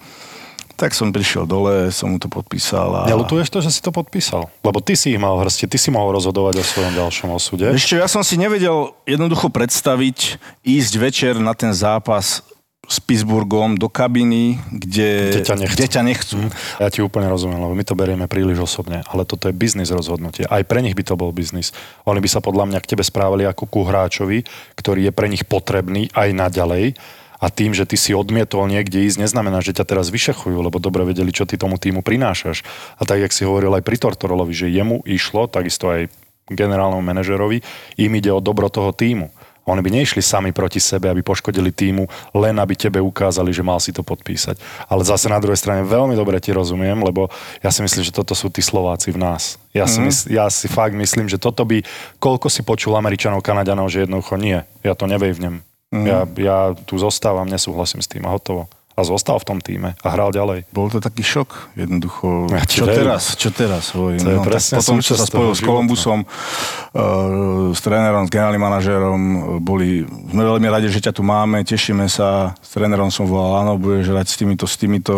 [0.80, 3.04] Tak som prišiel dole, som mu to podpísal.
[3.04, 3.12] A...
[3.12, 4.48] Nelutuješ to, že si to podpísal?
[4.64, 7.68] Lebo ty si ich mal v ty si mohol rozhodovať o svojom ďalšom osude.
[7.68, 12.42] Ešte ja som si nevedel jednoducho predstaviť ísť večer na ten zápas
[12.90, 15.74] s Pittsburghom do kabiny, kde, Kde ťa nechcú.
[15.78, 16.40] Kde ťa nechcú.
[16.82, 20.50] Ja ti úplne rozumiem, lebo my to berieme príliš osobne, ale toto je biznis rozhodnutie.
[20.50, 21.70] Aj pre nich by to bol biznis.
[22.10, 24.42] Oni by sa podľa mňa k tebe správali ako ku hráčovi,
[24.74, 26.98] ktorý je pre nich potrebný aj naďalej.
[27.40, 31.08] A tým, že ty si odmietol niekde ísť, neznamená, že ťa teraz vyšachujú, lebo dobre
[31.08, 32.68] vedeli, čo ty tomu týmu prinášaš.
[33.00, 36.12] A tak, jak si hovoril aj pri Tortorolovi, že jemu išlo, takisto aj
[36.52, 37.64] generálnemu manažerovi,
[38.02, 39.32] im ide o dobro toho týmu.
[39.70, 43.78] Oni by neišli sami proti sebe, aby poškodili týmu, len aby tebe ukázali, že mal
[43.78, 44.58] si to podpísať.
[44.90, 47.30] Ale zase na druhej strane veľmi dobre ti rozumiem, lebo
[47.62, 49.62] ja si myslím, že toto sú tí Slováci v nás.
[49.70, 50.06] Ja si, Mhm.
[50.10, 51.86] mysl, ja si fakt myslím, že toto by,
[52.18, 55.62] koľko si počul Američanov, Kanaďanov, že jednoducho nie, ja to nevejvnem.
[55.94, 56.06] Mhm.
[56.06, 58.66] Ja, ja tu zostávam, nesúhlasím s tým a hotovo.
[59.00, 60.68] A zostal v tom týme a hral ďalej.
[60.76, 62.52] Bol to taký šok, jednoducho.
[62.52, 63.08] Ja čo verím.
[63.08, 63.32] teraz?
[63.40, 63.96] Čo teraz?
[63.96, 64.20] Hovorím.
[64.20, 65.64] To no, tak potom, čo sa spojil s.
[65.64, 71.24] Kolumbusom, uh, s trénerom, s generálnym manažérom, uh, boli, sme veľmi radi, že ťa tu
[71.24, 72.60] máme, tešíme sa.
[72.60, 75.16] S trénerom som volal, áno, budeš hrať s týmito, s týmito,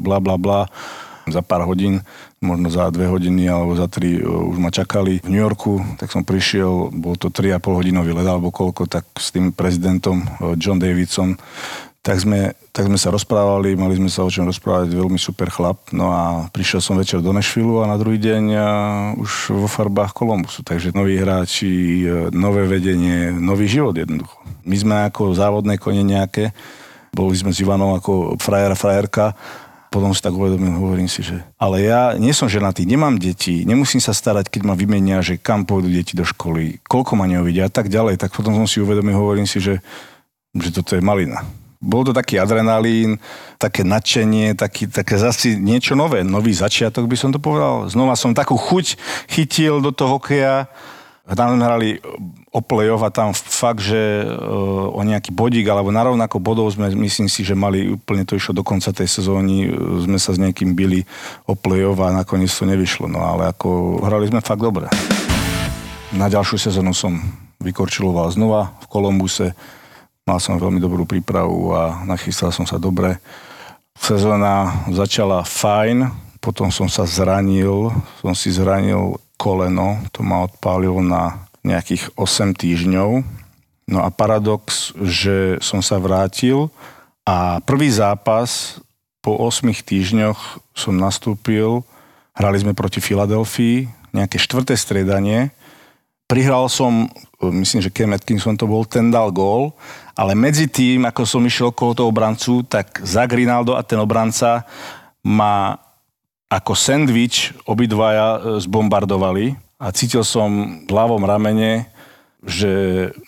[0.00, 0.64] bla, bla, bla.
[1.28, 2.00] Za pár hodín,
[2.40, 6.08] možno za dve hodiny alebo za tri uh, už ma čakali v New Yorku, tak
[6.08, 10.24] som prišiel, bol to 3,5 hodinový let alebo koľko, tak s tým prezidentom
[10.56, 11.36] John Davidson
[12.08, 15.92] tak sme, tak sme sa rozprávali, mali sme sa o čom rozprávať, veľmi super chlap.
[15.92, 18.44] No a prišiel som večer do Nešvilu a na druhý deň
[19.20, 20.64] už vo farbách Kolumbusu.
[20.64, 21.68] Takže noví hráči,
[22.08, 24.40] e, nové vedenie, nový život jednoducho.
[24.64, 26.56] My sme ako závodné kone nejaké,
[27.12, 29.36] boli sme s Ivanom ako frajer frajerka,
[29.92, 34.00] potom si tak uvedomil, hovorím si, že ale ja nie som ženatý, nemám deti, nemusím
[34.00, 37.72] sa starať, keď ma vymenia, že kam pôjdu deti do školy, koľko ma neuvidia a
[37.72, 38.16] tak ďalej.
[38.16, 39.84] Tak potom som si uvedomil, hovorím si, že,
[40.56, 41.44] že toto je malina.
[41.78, 43.22] Bol to taký adrenalín,
[43.54, 47.86] také nadšenie, taký, také zase niečo nové, nový začiatok by som to povedal.
[47.86, 48.98] Znova som takú chuť
[49.30, 50.66] chytil do toho hokeja.
[51.28, 52.00] Tam hrali
[52.50, 56.88] o play-off a tam fakt, že uh, o nejaký bodík alebo na rovnako bodov sme,
[56.88, 60.40] myslím si, že mali úplne to išlo do konca tej sezóny, uh, sme sa s
[60.40, 61.04] niekým bili
[61.44, 63.06] o play-off a nakoniec to nevyšlo.
[63.06, 64.88] No ale ako hrali sme fakt dobre.
[66.16, 67.20] Na ďalšiu sezónu som
[67.60, 69.52] vykorčiloval znova v Kolumbuse.
[70.28, 73.16] Mal som veľmi dobrú prípravu a nachystal som sa dobre.
[73.96, 76.04] Sezóna začala fajn,
[76.44, 77.88] potom som sa zranil,
[78.20, 83.24] som si zranil koleno, to ma odpálilo na nejakých 8 týždňov.
[83.88, 86.68] No a paradox, že som sa vrátil
[87.24, 88.84] a prvý zápas
[89.24, 91.80] po 8 týždňoch som nastúpil,
[92.36, 95.56] hrali sme proti Filadelfii, nejaké štvrté striedanie,
[96.28, 97.08] prihral som,
[97.40, 99.72] myslím, že Cam Atkinson to bol, ten dal gól,
[100.18, 104.66] ale medzi tým, ako som išiel okolo toho obrancu, tak Zach Rinaldo a ten obranca
[105.22, 105.78] ma
[106.50, 111.86] ako sandwich obidvaja e, zbombardovali a cítil som v ľavom ramene,
[112.42, 112.70] že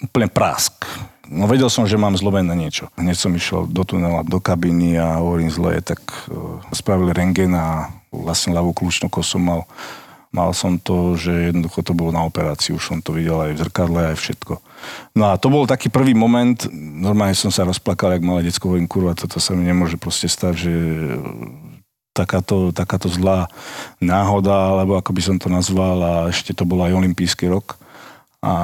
[0.03, 0.83] úplne prásk.
[1.31, 2.91] No vedel som, že mám zlomené niečo.
[2.99, 7.87] Hneď som išiel do tunela, do kabiny a hovorím zle, tak uh, spravili rengen a
[8.11, 9.63] vlastne ľavú kľúčnú kosu mal
[10.31, 13.61] mal som to, že jednoducho to bolo na operáciu, už som to videl aj v
[13.67, 14.63] zrkadle, aj všetko.
[15.19, 18.87] No a to bol taký prvý moment, normálne som sa rozplakal, jak malé decko, hovorím,
[18.87, 20.73] kurva, toto sa mi nemôže proste stať, že
[22.15, 23.51] takáto, takáto zlá
[23.99, 27.79] náhoda, alebo ako by som to nazval, a ešte to bol aj olimpijský rok
[28.41, 28.55] a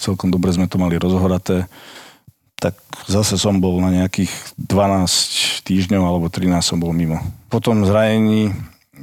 [0.00, 1.68] celkom dobre sme to mali rozhoraté
[2.56, 2.72] tak
[3.04, 7.20] zase som bol na nejakých 12 týždňov alebo 13 som bol mimo.
[7.52, 8.56] Potom zranení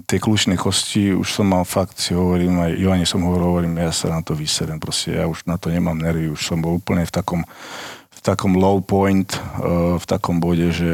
[0.09, 3.93] tej kľúčnej kosti už som mal fakt, si hovorím, aj Ivane som hovoril, hovorím, ja
[3.93, 7.05] sa na to vyserem, proste ja už na to nemám nervy, už som bol úplne
[7.05, 7.41] v takom,
[8.09, 9.29] v takom low point,
[9.61, 10.89] uh, v takom bode, že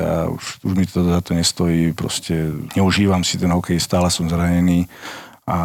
[0.00, 4.24] ja už, už mi to za to nestojí, proste neužívam si ten hokej, stále som
[4.24, 4.88] zranený
[5.42, 5.58] a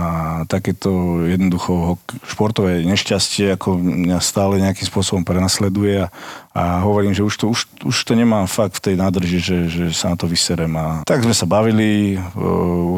[0.50, 6.10] takéto jednoducho športové nešťastie ako mňa stále nejakým spôsobom prenasleduje a,
[6.58, 9.86] a hovorím, že už to, už, už to nemám fakt v tej nádrži, že, že
[9.94, 10.74] sa na to vyserem.
[10.74, 12.18] A tak sme sa bavili,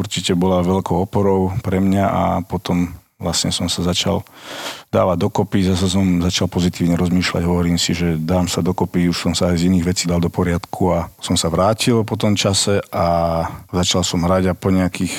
[0.00, 4.24] určite bola veľkou oporou pre mňa a potom vlastne som sa začal
[4.88, 9.36] dávať dokopy, zase som začal pozitívne rozmýšľať, hovorím si, že dám sa dokopy, už som
[9.36, 12.80] sa aj z iných vecí dal do poriadku a som sa vrátil po tom čase
[12.88, 15.12] a začal som hrať a po nejakých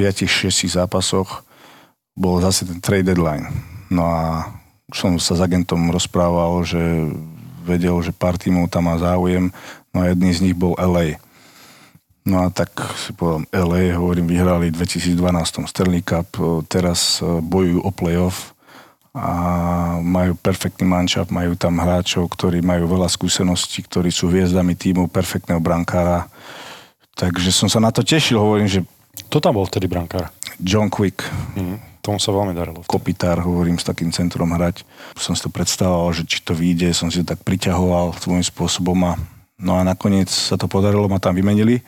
[0.00, 1.44] 5-6 zápasoch
[2.16, 3.44] bol zase ten trade deadline.
[3.92, 4.48] No a
[4.88, 6.80] som sa s agentom rozprával, že
[7.62, 9.52] vedel, že pár tímov tam má záujem,
[9.92, 11.20] no a jedný z nich bol LA.
[12.24, 16.28] No a tak si povedal, LA, hovorím, vyhrali v 2012 Stanley Cup,
[16.68, 18.52] teraz e, bojujú o playoff
[19.10, 19.30] a
[19.98, 25.58] majú perfektný manšaft, majú tam hráčov, ktorí majú veľa skúseností, ktorí sú hviezdami týmu, perfektného
[25.58, 26.30] brankára.
[27.18, 28.80] Takže som sa na to tešil, hovorím, že...
[29.28, 30.32] To tam bol vtedy brankár?
[30.56, 31.26] John Quick.
[31.58, 32.80] Mm, tomu sa veľmi darilo.
[32.88, 34.86] Kopitár, hovorím, s takým centrom hrať.
[35.20, 38.96] Som si to predstavoval, že či to vyjde, som si to tak priťahoval svojím spôsobom
[39.04, 39.20] a
[39.60, 41.84] No a nakoniec sa to podarilo, ma tam vymenili.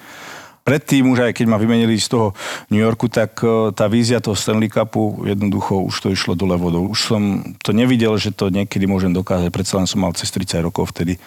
[0.63, 2.39] Predtým už aj keď ma vymenili z toho
[2.71, 6.87] New Yorku, tak e, tá vízia toho Stanley Cupu jednoducho už to išlo dole vodou.
[6.87, 9.51] Už som to nevidel, že to niekedy môžem dokázať.
[9.51, 11.19] Predsa len som mal cez 30 rokov vtedy.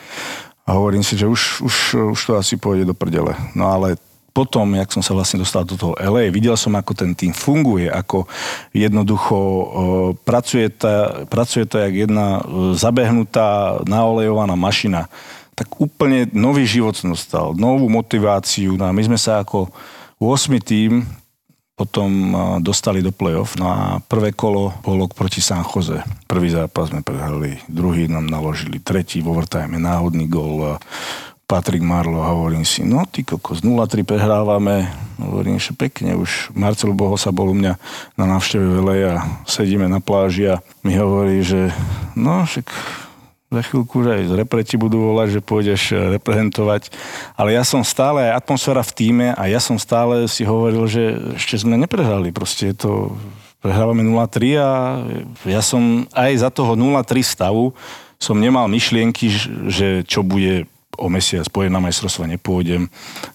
[0.64, 1.76] A hovorím si, že už, už,
[2.16, 3.36] už to asi pôjde do prdele.
[3.60, 4.00] No ale
[4.36, 7.88] potom, jak som sa vlastne dostal do toho LA, videl som, ako ten tým funguje,
[7.88, 8.28] ako
[8.76, 9.38] jednoducho
[10.28, 12.44] pracuje, tá, pracuje to jak jedna
[12.76, 15.08] zabehnutá, naolejovaná mašina
[15.56, 18.76] tak úplne nový život som dostal, novú motiváciu.
[18.76, 19.72] No a my sme sa ako
[20.20, 20.52] 8.
[20.60, 21.08] tým
[21.80, 23.56] potom dostali do play-off.
[23.56, 26.04] No a prvé kolo bolo proti San Jose.
[26.28, 30.76] Prvý zápas sme prehrali, druhý nám naložili, tretí v overtime, náhodný gol.
[31.46, 34.90] Patrick Marlo, hovorím si, no ty kokos, 0-3 prehrávame,
[35.22, 37.78] hovorím, že pekne, už Marcel Boho sa bol u mňa
[38.18, 39.14] na návšteve velej a
[39.46, 41.70] sedíme na pláži a mi hovorí, že
[42.18, 42.66] no však
[43.54, 46.90] za chvíľku že aj z repreti budú volať, že pôjdeš eh, reprezentovať.
[47.38, 51.38] Ale ja som stále, aj atmosféra v týme a ja som stále si hovoril, že
[51.38, 52.34] ešte sme neprehrali.
[52.34, 52.92] Proste je to,
[53.62, 54.70] prehrávame 0-3 a
[55.46, 57.74] ja som aj za toho 0-3 stavu
[58.16, 59.28] som nemal myšlienky,
[59.70, 60.66] že čo bude
[60.98, 62.88] o mesiac pojem na majstrovstva nepôjdem,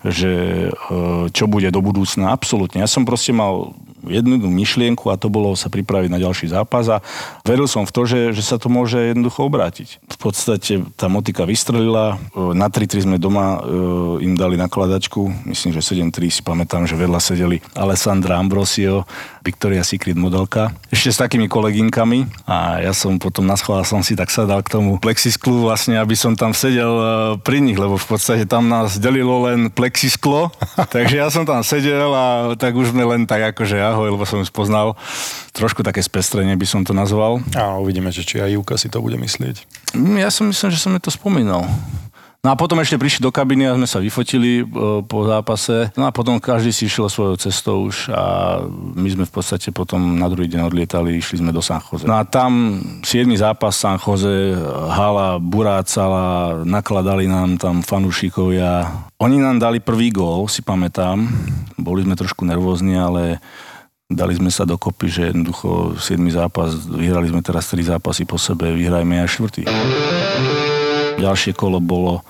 [0.04, 0.32] že
[0.68, 2.32] eh, čo bude do budúcna.
[2.32, 2.82] Absolútne.
[2.82, 7.04] Ja som proste mal jednu myšlienku a to bolo sa pripraviť na ďalší zápas a
[7.44, 10.00] veril som v to, že, že sa to môže jednoducho obrátiť.
[10.00, 15.76] V podstate tá motika vystrelila, e, na 3-3 sme doma e, im dali nakladačku, myslím,
[15.76, 19.04] že 7-3 si pamätám, že vedľa sedeli Alessandra Ambrosio,
[19.40, 24.12] Victoria Secret modelka, ešte s takými koleginkami a ja som potom na schvál som si
[24.12, 27.04] tak sadal k tomu plexisklu vlastne, aby som tam sedel e,
[27.40, 30.52] pri nich, lebo v podstate tam nás delilo len plexisklo,
[30.94, 34.40] takže ja som tam sedel a tak už sme len tak akože ahoj, lebo som
[34.40, 34.94] ju spoznal.
[35.50, 37.42] Trošku také spestrenie by som to nazval.
[37.58, 39.66] A uvidíme, že či aj Júka si to bude myslieť.
[39.96, 41.66] Mm, ja som myslel, že som mi to spomínal.
[42.40, 45.92] No a potom ešte prišli do kabiny a sme sa vyfotili e, po zápase.
[45.92, 48.56] No a potom každý si išiel svojou cestou už a
[48.96, 52.08] my sme v podstate potom na druhý deň odlietali, išli sme do San Jose.
[52.08, 53.28] No a tam 7.
[53.36, 54.56] zápas San Jose,
[54.88, 58.88] hala burácala, nakladali nám tam fanúšikovia.
[59.20, 61.20] Oni nám dali prvý gól, si pamätám.
[61.76, 63.36] Boli sme trošku nervózni, ale
[64.08, 66.16] dali sme sa dokopy, že jednoducho 7.
[66.32, 69.62] zápas, vyhrali sme teraz 3 zápasy po sebe, vyhrajme aj štvrtý.
[71.20, 72.24] Ďalšie kolo bolo,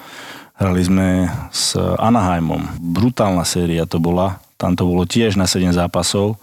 [0.58, 2.82] hrali sme s Anaheimom.
[2.82, 6.36] Brutálna séria to bola, tam to bolo tiež na 7 zápasov.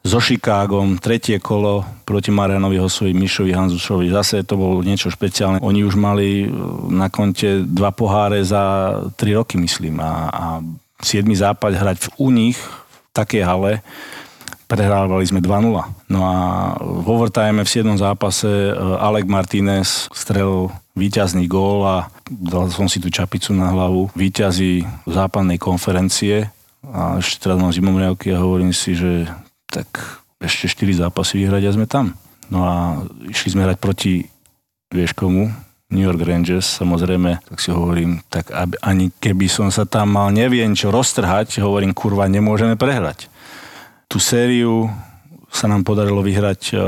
[0.00, 4.08] So Chicagom, tretie kolo proti Marianovi Hosovi, Mišovi Hanzušovi.
[4.08, 5.60] Zase to bolo niečo špeciálne.
[5.60, 6.48] Oni už mali
[6.88, 10.00] na konte dva poháre za 3 roky, myslím.
[10.00, 10.44] A, a
[11.04, 11.20] 7.
[11.36, 13.84] zápas hrať v, u nich v takej hale,
[14.72, 15.68] prehrávali sme 2-0.
[16.08, 16.36] No a
[16.80, 18.00] v overtime v 7.
[18.00, 18.72] zápase eh,
[19.04, 21.96] Alek Martinez strelil víťazný gól a
[22.28, 24.10] dal som si tú čapicu na hlavu.
[24.14, 26.50] Výťazí západnej konferencie
[26.86, 29.28] a ešte teraz mám zimomriavky a hovorím si, že
[29.68, 29.86] tak
[30.40, 32.16] ešte 4 zápasy vyhrať a sme tam.
[32.50, 32.74] No a
[33.28, 34.26] išli sme hrať proti,
[34.90, 35.52] vieš komu,
[35.90, 40.30] New York Rangers, samozrejme, tak si hovorím, tak aby, ani keby som sa tam mal
[40.30, 43.26] neviem čo roztrhať, hovorím, kurva, nemôžeme prehrať.
[44.06, 44.86] Tú sériu
[45.50, 46.78] sa nám podarilo vyhrať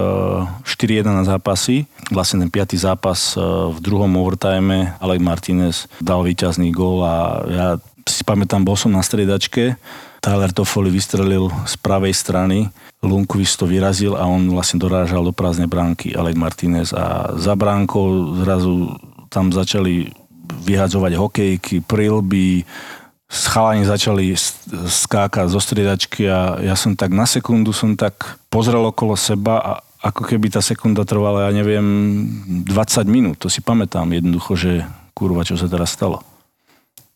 [0.62, 1.84] 4-1 na zápasy.
[2.14, 3.34] Vlastne ten piatý zápas
[3.68, 7.66] v druhom overtime Alek Martinez dal víťazný gól a ja
[8.06, 9.78] si pamätám, bol som na striedačke,
[10.22, 12.70] Tyler Toffoli vystrelil z pravej strany,
[13.02, 18.38] Lundqvist to vyrazil a on vlastne dorážal do prázdnej bránky Alek Martinez a za bránkou
[18.42, 18.94] zrazu
[19.26, 20.14] tam začali
[20.62, 22.62] vyhadzovať hokejky, prilby,
[23.32, 24.36] chalani začali
[24.86, 29.72] skákať zo striedačky a ja som tak na sekundu som tak pozrel okolo seba a
[30.02, 31.86] ako keby tá sekunda trvala, ja neviem,
[32.66, 33.38] 20 minút.
[33.40, 34.72] To si pamätám jednoducho, že
[35.14, 36.20] kurva, čo sa teraz stalo.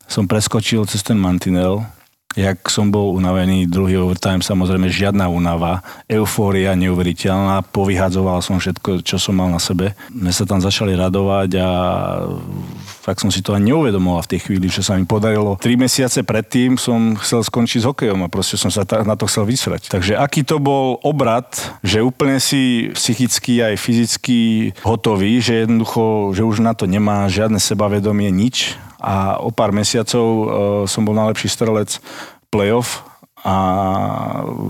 [0.06, 1.82] Som preskočil cez ten mantinel
[2.36, 9.16] Jak som bol unavený, druhý overtime, samozrejme žiadna únava, eufória neuveriteľná, povyhadzoval som všetko, čo
[9.16, 9.96] som mal na sebe.
[10.12, 11.68] My sa tam začali radovať a
[13.06, 15.54] fakt som si to ani neuvedomoval v tej chvíli, že sa mi podarilo.
[15.62, 19.46] Tri mesiace predtým som chcel skončiť s hokejom a proste som sa na to chcel
[19.46, 19.86] vysrať.
[19.86, 21.46] Takže aký to bol obrad,
[21.86, 24.38] že úplne si psychicky aj fyzicky
[24.82, 28.74] hotový, že jednoducho, že už na to nemá žiadne sebavedomie, nič.
[28.98, 30.46] A o pár mesiacov uh,
[30.90, 32.02] som bol najlepší strelec
[32.50, 33.06] playoff
[33.46, 33.56] a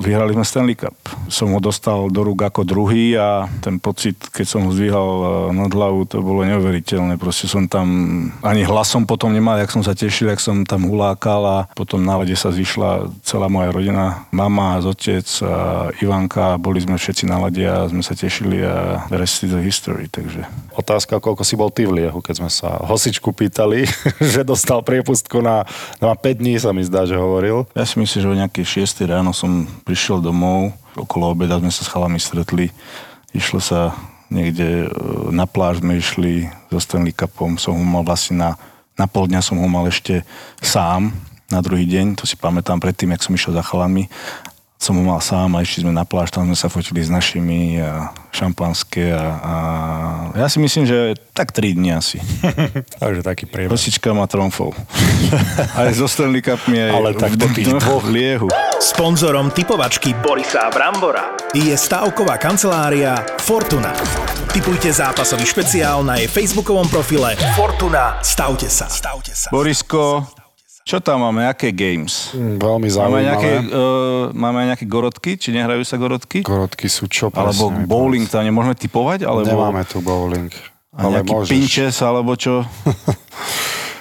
[0.05, 0.93] vyhrali sme Stanley Cup.
[1.33, 5.29] Som ho dostal do rúk ako druhý a ten pocit, keď som ho zdvíhal e,
[5.57, 7.17] nad hlavu, to bolo neuveriteľné.
[7.17, 7.89] Proste som tam
[8.45, 12.21] ani hlasom potom nemal, jak som sa tešil, jak som tam hulákal a potom na
[12.21, 17.65] lede sa zišla celá moja rodina, mama, otec a Ivanka, boli sme všetci na lade
[17.65, 20.45] a sme sa tešili a the rest is the history, takže...
[20.77, 23.89] Otázka, koľko si bol ty v Liehu, keď sme sa hosičku pýtali,
[24.37, 25.65] že dostal priepustku na,
[25.97, 27.65] na 5 dní, sa mi zdá, že hovoril.
[27.73, 31.87] Ja si myslím, že o nejaké 6 ráno som prišiel domov, okolo obeda sme sa
[31.87, 32.75] s chalami stretli,
[33.31, 33.95] išlo sa
[34.27, 34.89] niekde e,
[35.31, 38.51] na pláž sme išli so Stanley Cupom, som ho mal vlastne na,
[38.99, 40.27] na pol dňa som ho mal ešte
[40.59, 41.15] sám
[41.47, 44.11] na druhý deň, to si pamätám predtým, jak som išiel za chalami
[44.77, 47.81] som ho mal sám a išli sme na pláž, tam sme sa fotili s našimi
[47.81, 49.55] a šampanské a, a
[50.37, 52.21] ja si myslím, že tak 3 dní asi.
[53.03, 53.73] Takže taký priebeh.
[53.73, 54.77] Rosička má tromfov.
[55.81, 58.53] aj so Stanley Cupmi, aj Ale tak po tých dvoch liehu.
[58.77, 63.97] Sponzorom typovačky Borisa Brambora je stavková kancelária Fortuna.
[64.53, 68.21] Typujte zápasový špeciál na jej facebookovom profile Fortuna.
[68.21, 68.89] Stavte sa.
[68.93, 69.49] Stavte sa.
[69.49, 70.29] Borisko,
[70.87, 71.43] čo tam máme?
[71.45, 72.31] Aké games?
[72.31, 73.27] Mm, Veľmi Máme zaujímavé.
[73.27, 75.31] nejaké, uh, máme aj nejaké gorotky?
[75.35, 76.41] Či nehrajú sa gorotky?
[76.41, 77.85] Korotky sú čo Alebo presne?
[77.85, 79.27] bowling tam nemôžeme typovať?
[79.27, 80.49] Alebo Nemáme tu bowling.
[80.95, 81.51] a Ale nejaký môžeš.
[81.51, 82.63] pinčes, alebo čo?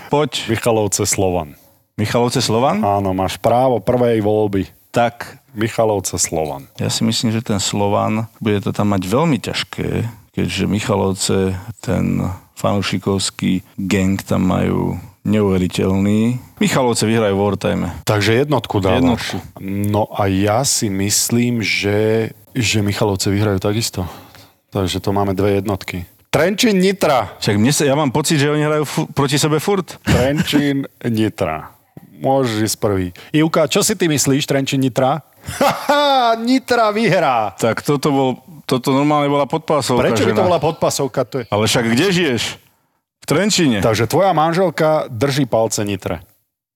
[0.07, 0.45] Poď.
[0.47, 1.57] Michalovce Slovan.
[1.95, 2.79] Michalovce Slovan?
[2.79, 4.69] Áno, máš právo prvej voľby.
[4.91, 6.67] Tak, Michalovce Slovan.
[6.75, 9.89] ja si myslím, že ten Slovan bude to tam mať veľmi ťažké,
[10.31, 11.37] keďže Michalovce,
[11.79, 12.23] ten
[12.55, 14.95] fanúšikovský gang tam majú
[15.25, 16.38] neuveriteľný.
[16.61, 17.83] Michalovce vyhrajú v overtime.
[18.05, 19.01] Takže jednotku dávaš.
[19.01, 19.38] Jednotku.
[19.89, 24.05] No a ja si myslím, že, že Michalovce vyhrajú takisto.
[24.69, 26.05] Takže to máme dve jednotky.
[26.29, 27.31] Trenčín Nitra.
[27.39, 29.97] Však mne sa, ja mám pocit, že oni hrajú fu- proti sebe furt.
[30.03, 31.71] Trenčín Nitra.
[32.19, 33.07] Môžeš ísť prvý.
[33.31, 35.23] Ivka, čo si ty myslíš, Trenčín Nitra?
[35.45, 37.55] Haha, Nitra vyhrá.
[37.55, 38.29] Tak toto bol,
[38.67, 40.11] toto normálne bola podpásovka.
[40.11, 41.21] Prečo by to bola podpasovka?
[41.23, 41.45] To je...
[41.47, 42.43] Ale však kde žiješ?
[43.25, 43.81] V Trenčíne.
[43.81, 46.21] Takže tvoja manželka drží palce Nitre.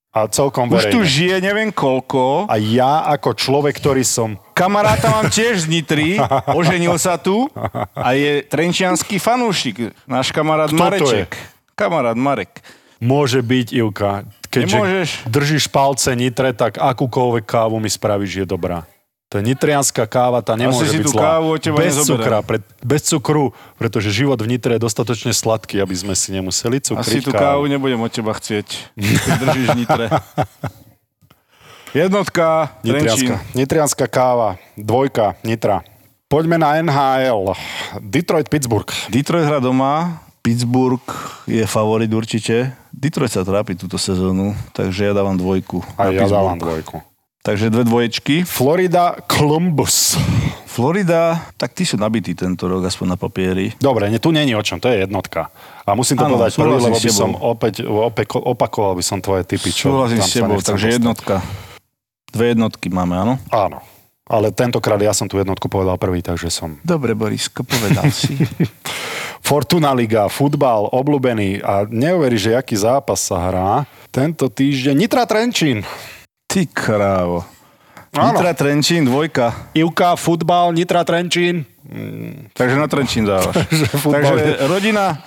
[0.09, 1.05] A celkom Už tu verejne.
[1.05, 2.49] žije neviem koľko.
[2.49, 4.41] A ja ako človek, ktorý som...
[4.57, 6.17] Kamaráta mám tiež z Nitry,
[6.57, 7.45] oženil sa tu
[7.93, 11.29] a je trenčianský fanúšik, náš kamarát Kto to Mareček.
[11.77, 12.57] Kamarát Marek.
[12.97, 14.25] Môže byť, Ivka.
[14.49, 15.09] Keďže Nemôžeš.
[15.29, 18.89] držíš palce Nitre, tak akúkoľvek kávu mi spravíš, je dobrá.
[19.29, 21.37] To je nitrianská káva, tá nemôže byť zlá.
[21.37, 26.17] kávu bez cukra, pre, bez cukru, pretože život v Nitre je dostatočne sladký, aby sme
[26.17, 30.05] si nemuseli Asi cukriť tú kávu nebudem od teba chcieť, keď držíš Nitre.
[32.01, 32.73] Jednotka.
[32.81, 35.85] Nitrianská, nitrianská káva, dvojka, Nitra.
[36.29, 37.53] Poďme na NHL.
[38.01, 38.89] Detroit, Pittsburgh.
[39.09, 41.05] Detroit hra doma, Pittsburgh
[41.49, 42.73] je favorit určite.
[42.93, 45.81] Detroit sa trápi túto sezónu, takže ja dávam dvojku.
[45.97, 46.33] A ja Pittsburgh.
[46.33, 47.08] dávam dvojku.
[47.39, 48.43] Takže dve dvoječky.
[48.43, 50.19] Florida, Columbus.
[50.67, 53.71] Florida, tak tí sú nabití tento rok, aspoň na papieri.
[53.79, 55.47] Dobre, ne, tu není o čom, to je jednotka.
[55.87, 59.47] A musím to Áno, povedať prvý, lebo by som opäť opeko, opakoval by som tvoje
[59.47, 59.71] typy.
[59.71, 60.97] Čo Súhlasím s tebou, takže dostať.
[60.99, 61.35] jednotka.
[62.29, 63.33] Dve jednotky máme, áno?
[63.49, 63.79] Áno.
[64.29, 66.77] Ale tentokrát ja som tú jednotku povedal prvý, takže som...
[66.85, 68.37] Dobre, Borisko, povedal si.
[69.47, 73.71] Fortuna Liga, futbal, obľúbený a neuveríš, že aký zápas sa hrá.
[74.13, 75.81] Tento týždeň Nitra Trenčín.
[76.49, 77.45] Ty krávo.
[78.09, 78.33] Áno.
[78.33, 79.69] Nitra Trenčín, dvojka.
[79.77, 81.61] Ivka, futbal, Nitra Trenčín.
[82.57, 83.53] Takže na Trenčín dávaš.
[84.17, 85.21] Takže je- rodina,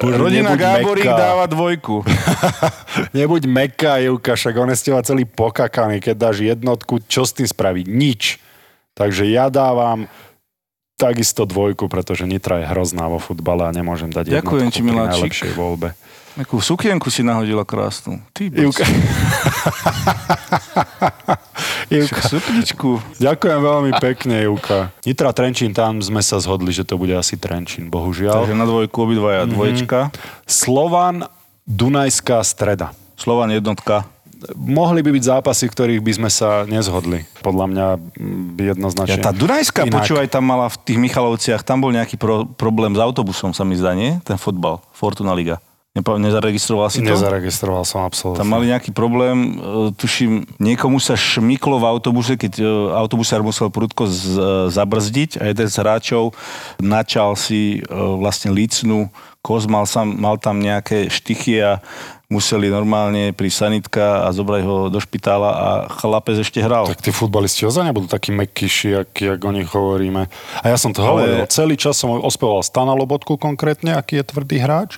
[0.00, 2.00] Bože, rodina Gáborík dáva dvojku.
[3.16, 6.00] Nebuď meká, Ivka, však on je z teba celý pokakaný.
[6.00, 7.84] Keď dáš jednotku, čo s tým spraví?
[7.84, 8.40] Nič.
[8.96, 10.08] Takže ja dávam
[10.96, 14.88] takisto dvojku, pretože Nitra je hrozná vo futbale a nemôžem dať Ďakujem jednotku ti, pri
[14.88, 15.12] miláčik.
[15.28, 15.88] najlepšej voľbe.
[16.34, 18.18] Akú sukienku si nahodila krásnu.
[18.34, 18.82] Ty, Ivka.
[21.94, 22.26] Ivka.
[22.26, 22.98] Sukničku.
[23.22, 24.90] Ďakujem veľmi pekne, Ivka.
[25.06, 28.50] Nitra Trenčín, tam sme sa zhodli, že to bude asi Trenčín, bohužiaľ.
[28.50, 30.10] Takže na dvojku obidvaja dvoječka.
[30.42, 31.30] Slovan,
[31.70, 32.90] Dunajská streda.
[33.14, 34.02] Slovan jednotka.
[34.58, 37.30] Mohli by byť zápasy, ktorých by sme sa nezhodli.
[37.46, 37.86] Podľa mňa
[38.58, 39.22] by jednoznačne...
[39.22, 40.02] Ja, tá Dunajská, inak.
[40.02, 43.78] počúvaj, tam mala v tých Michalovciach, tam bol nejaký pro, problém s autobusom, sa mi
[43.78, 44.18] zdá, nie?
[44.26, 45.62] Ten fotbal, Fortuna Liga.
[45.94, 47.06] Nepa- nezaregistroval si to?
[47.06, 48.42] Nezaregistroval som absolútne.
[48.42, 52.66] Tam mali nejaký problém, e, tuším, niekomu sa šmyklo v autobuse, keď e,
[52.98, 54.42] autobusár musel prudko z, e,
[54.74, 56.34] zabrzdiť a jeden z hráčov
[56.82, 59.06] načal si vlastne lícnu
[59.38, 61.78] koz, mal, sam, mal tam nejaké štychy a
[62.32, 66.88] museli normálne pri sanitka a zobrať ho do špitála a chlapec ešte hral.
[66.88, 70.26] Tak tí futbalisti ozaj nebudú takí mekyši, jak, jak o nich hovoríme.
[70.58, 71.36] A ja som to Ale- hovoril.
[71.52, 74.96] Celý čas som ospevoval Stana Lobotku konkrétne, aký je tvrdý hráč.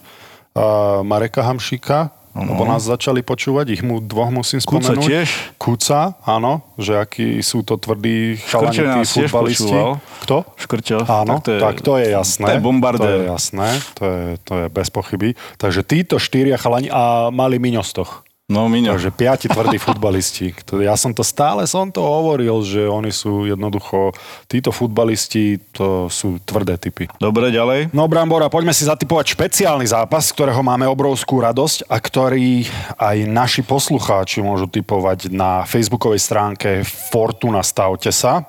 [1.03, 5.09] Mareka Hamšika, lebo nás začali počúvať, ich mu dvoch musím Kuca spomenúť.
[5.09, 5.29] tiež?
[5.57, 9.77] Kuca, áno, že akí sú to tvrdí chalani, Škrčo tí futbalisti.
[10.21, 10.37] Kto?
[10.55, 10.97] Škrťo.
[11.07, 12.45] Áno, Tak to je- tak to je jasné.
[12.45, 13.01] to je bombardér.
[13.01, 15.29] To je jasné, to je, to je bez pochyby.
[15.57, 18.26] Takže títo štyria chalani a mali Miňostoch.
[18.47, 18.95] No, Miňo.
[18.95, 20.55] Takže piati tvrdí futbalisti.
[20.79, 24.15] Ja som to stále som to hovoril, že oni sú jednoducho,
[24.47, 27.11] títo futbalisti, to sú tvrdé typy.
[27.19, 27.91] Dobre, ďalej.
[27.91, 33.67] No Brambora, poďme si zatipovať špeciálny zápas, ktorého máme obrovskú radosť a ktorý aj naši
[33.67, 38.47] poslucháči môžu typovať na facebookovej stránke Fortuna Stavte sa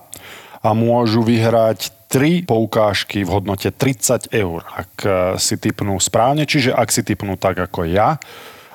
[0.61, 6.69] a môžu vyhrať tri poukážky v hodnote 30 eur, ak eh, si typnú správne, čiže
[6.69, 8.21] ak si typnú tak ako ja.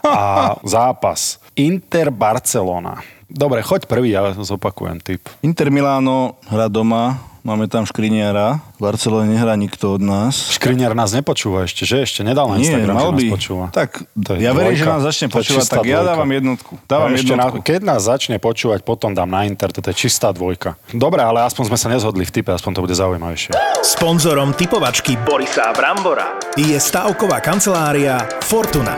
[0.06, 2.98] A zápas Inter Barcelona.
[3.32, 5.24] Dobre, choď prvý, ja zopakujem typ.
[5.40, 10.50] Inter Miláno hra doma, máme tam Škriniara, v Barcelone nehrá nikto od nás.
[10.50, 12.02] Škriniar nás nepočúva ešte, že?
[12.02, 13.22] Ešte nedal na Nie, Instagram, mal že by.
[13.22, 13.64] nás počúva.
[13.68, 16.08] Tak, To ja verím, že nás začne To počúvať, tak ja dvojka.
[16.08, 16.72] dávam jednotku.
[16.84, 17.58] Dávam A ešte na, jednotku.
[17.60, 20.78] keď nás začne počúvať, potom dám na Inter, toto je čistá dvojka.
[20.88, 23.52] Dobre, ale aspoň sme sa nezhodli v type, aspoň to bude zaujímavejšie.
[23.82, 28.94] Sponzorom typovačky Borisa Brambora je stavková kancelária Fortuna.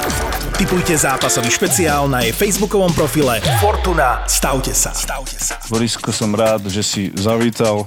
[0.54, 4.22] Typujte zápasový špeciál na jej facebookovom profile Fortuna.
[4.24, 4.94] Stavte sa.
[4.94, 5.58] Stavte sa.
[5.66, 7.82] Borisko, som rád, že si zavítal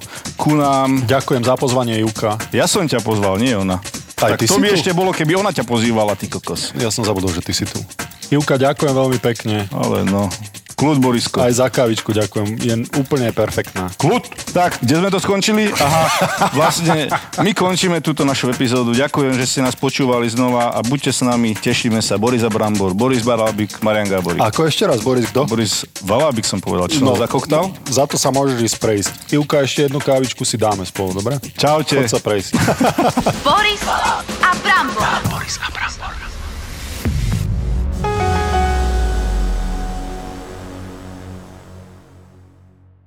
[0.48, 1.04] ku nám.
[1.04, 2.40] Ďakujem za pozvanie, Juka.
[2.56, 3.84] Ja som ťa pozval, nie ona.
[4.18, 4.76] Aj tak ty to si by tu?
[4.80, 6.72] ešte bolo, keby ona ťa pozývala, ty kokos.
[6.80, 7.84] Ja som zabudol, že ty si tu.
[8.32, 9.68] Juka, ďakujem veľmi pekne.
[9.76, 10.32] Ale no,
[10.78, 11.42] kľud Borisko.
[11.42, 13.90] Aj za kávičku ďakujem, je úplne perfektná.
[13.98, 14.30] Kľud.
[14.54, 15.74] Tak, kde sme to skončili?
[15.74, 16.06] Aha,
[16.54, 17.10] vlastne
[17.42, 18.94] my končíme túto našu epizódu.
[18.94, 22.22] Ďakujem, že ste nás počúvali znova a buďte s nami, tešíme sa.
[22.22, 24.38] Boris Brambor, Boris Barabik, Marian Gáborík.
[24.38, 25.50] Ako ešte raz, Boris, kto?
[25.50, 27.74] Boris Valabik som povedal, čo no, za koktal?
[27.90, 29.12] Za to sa môžeš ísť prejsť.
[29.34, 31.42] Juka, ešte jednu kávičku si dáme spolu, dobre?
[31.58, 31.98] Čaute.
[31.98, 32.52] Poď sa prejsť.
[33.48, 35.10] Boris a Brambor.
[35.34, 36.27] Boris a Brambor.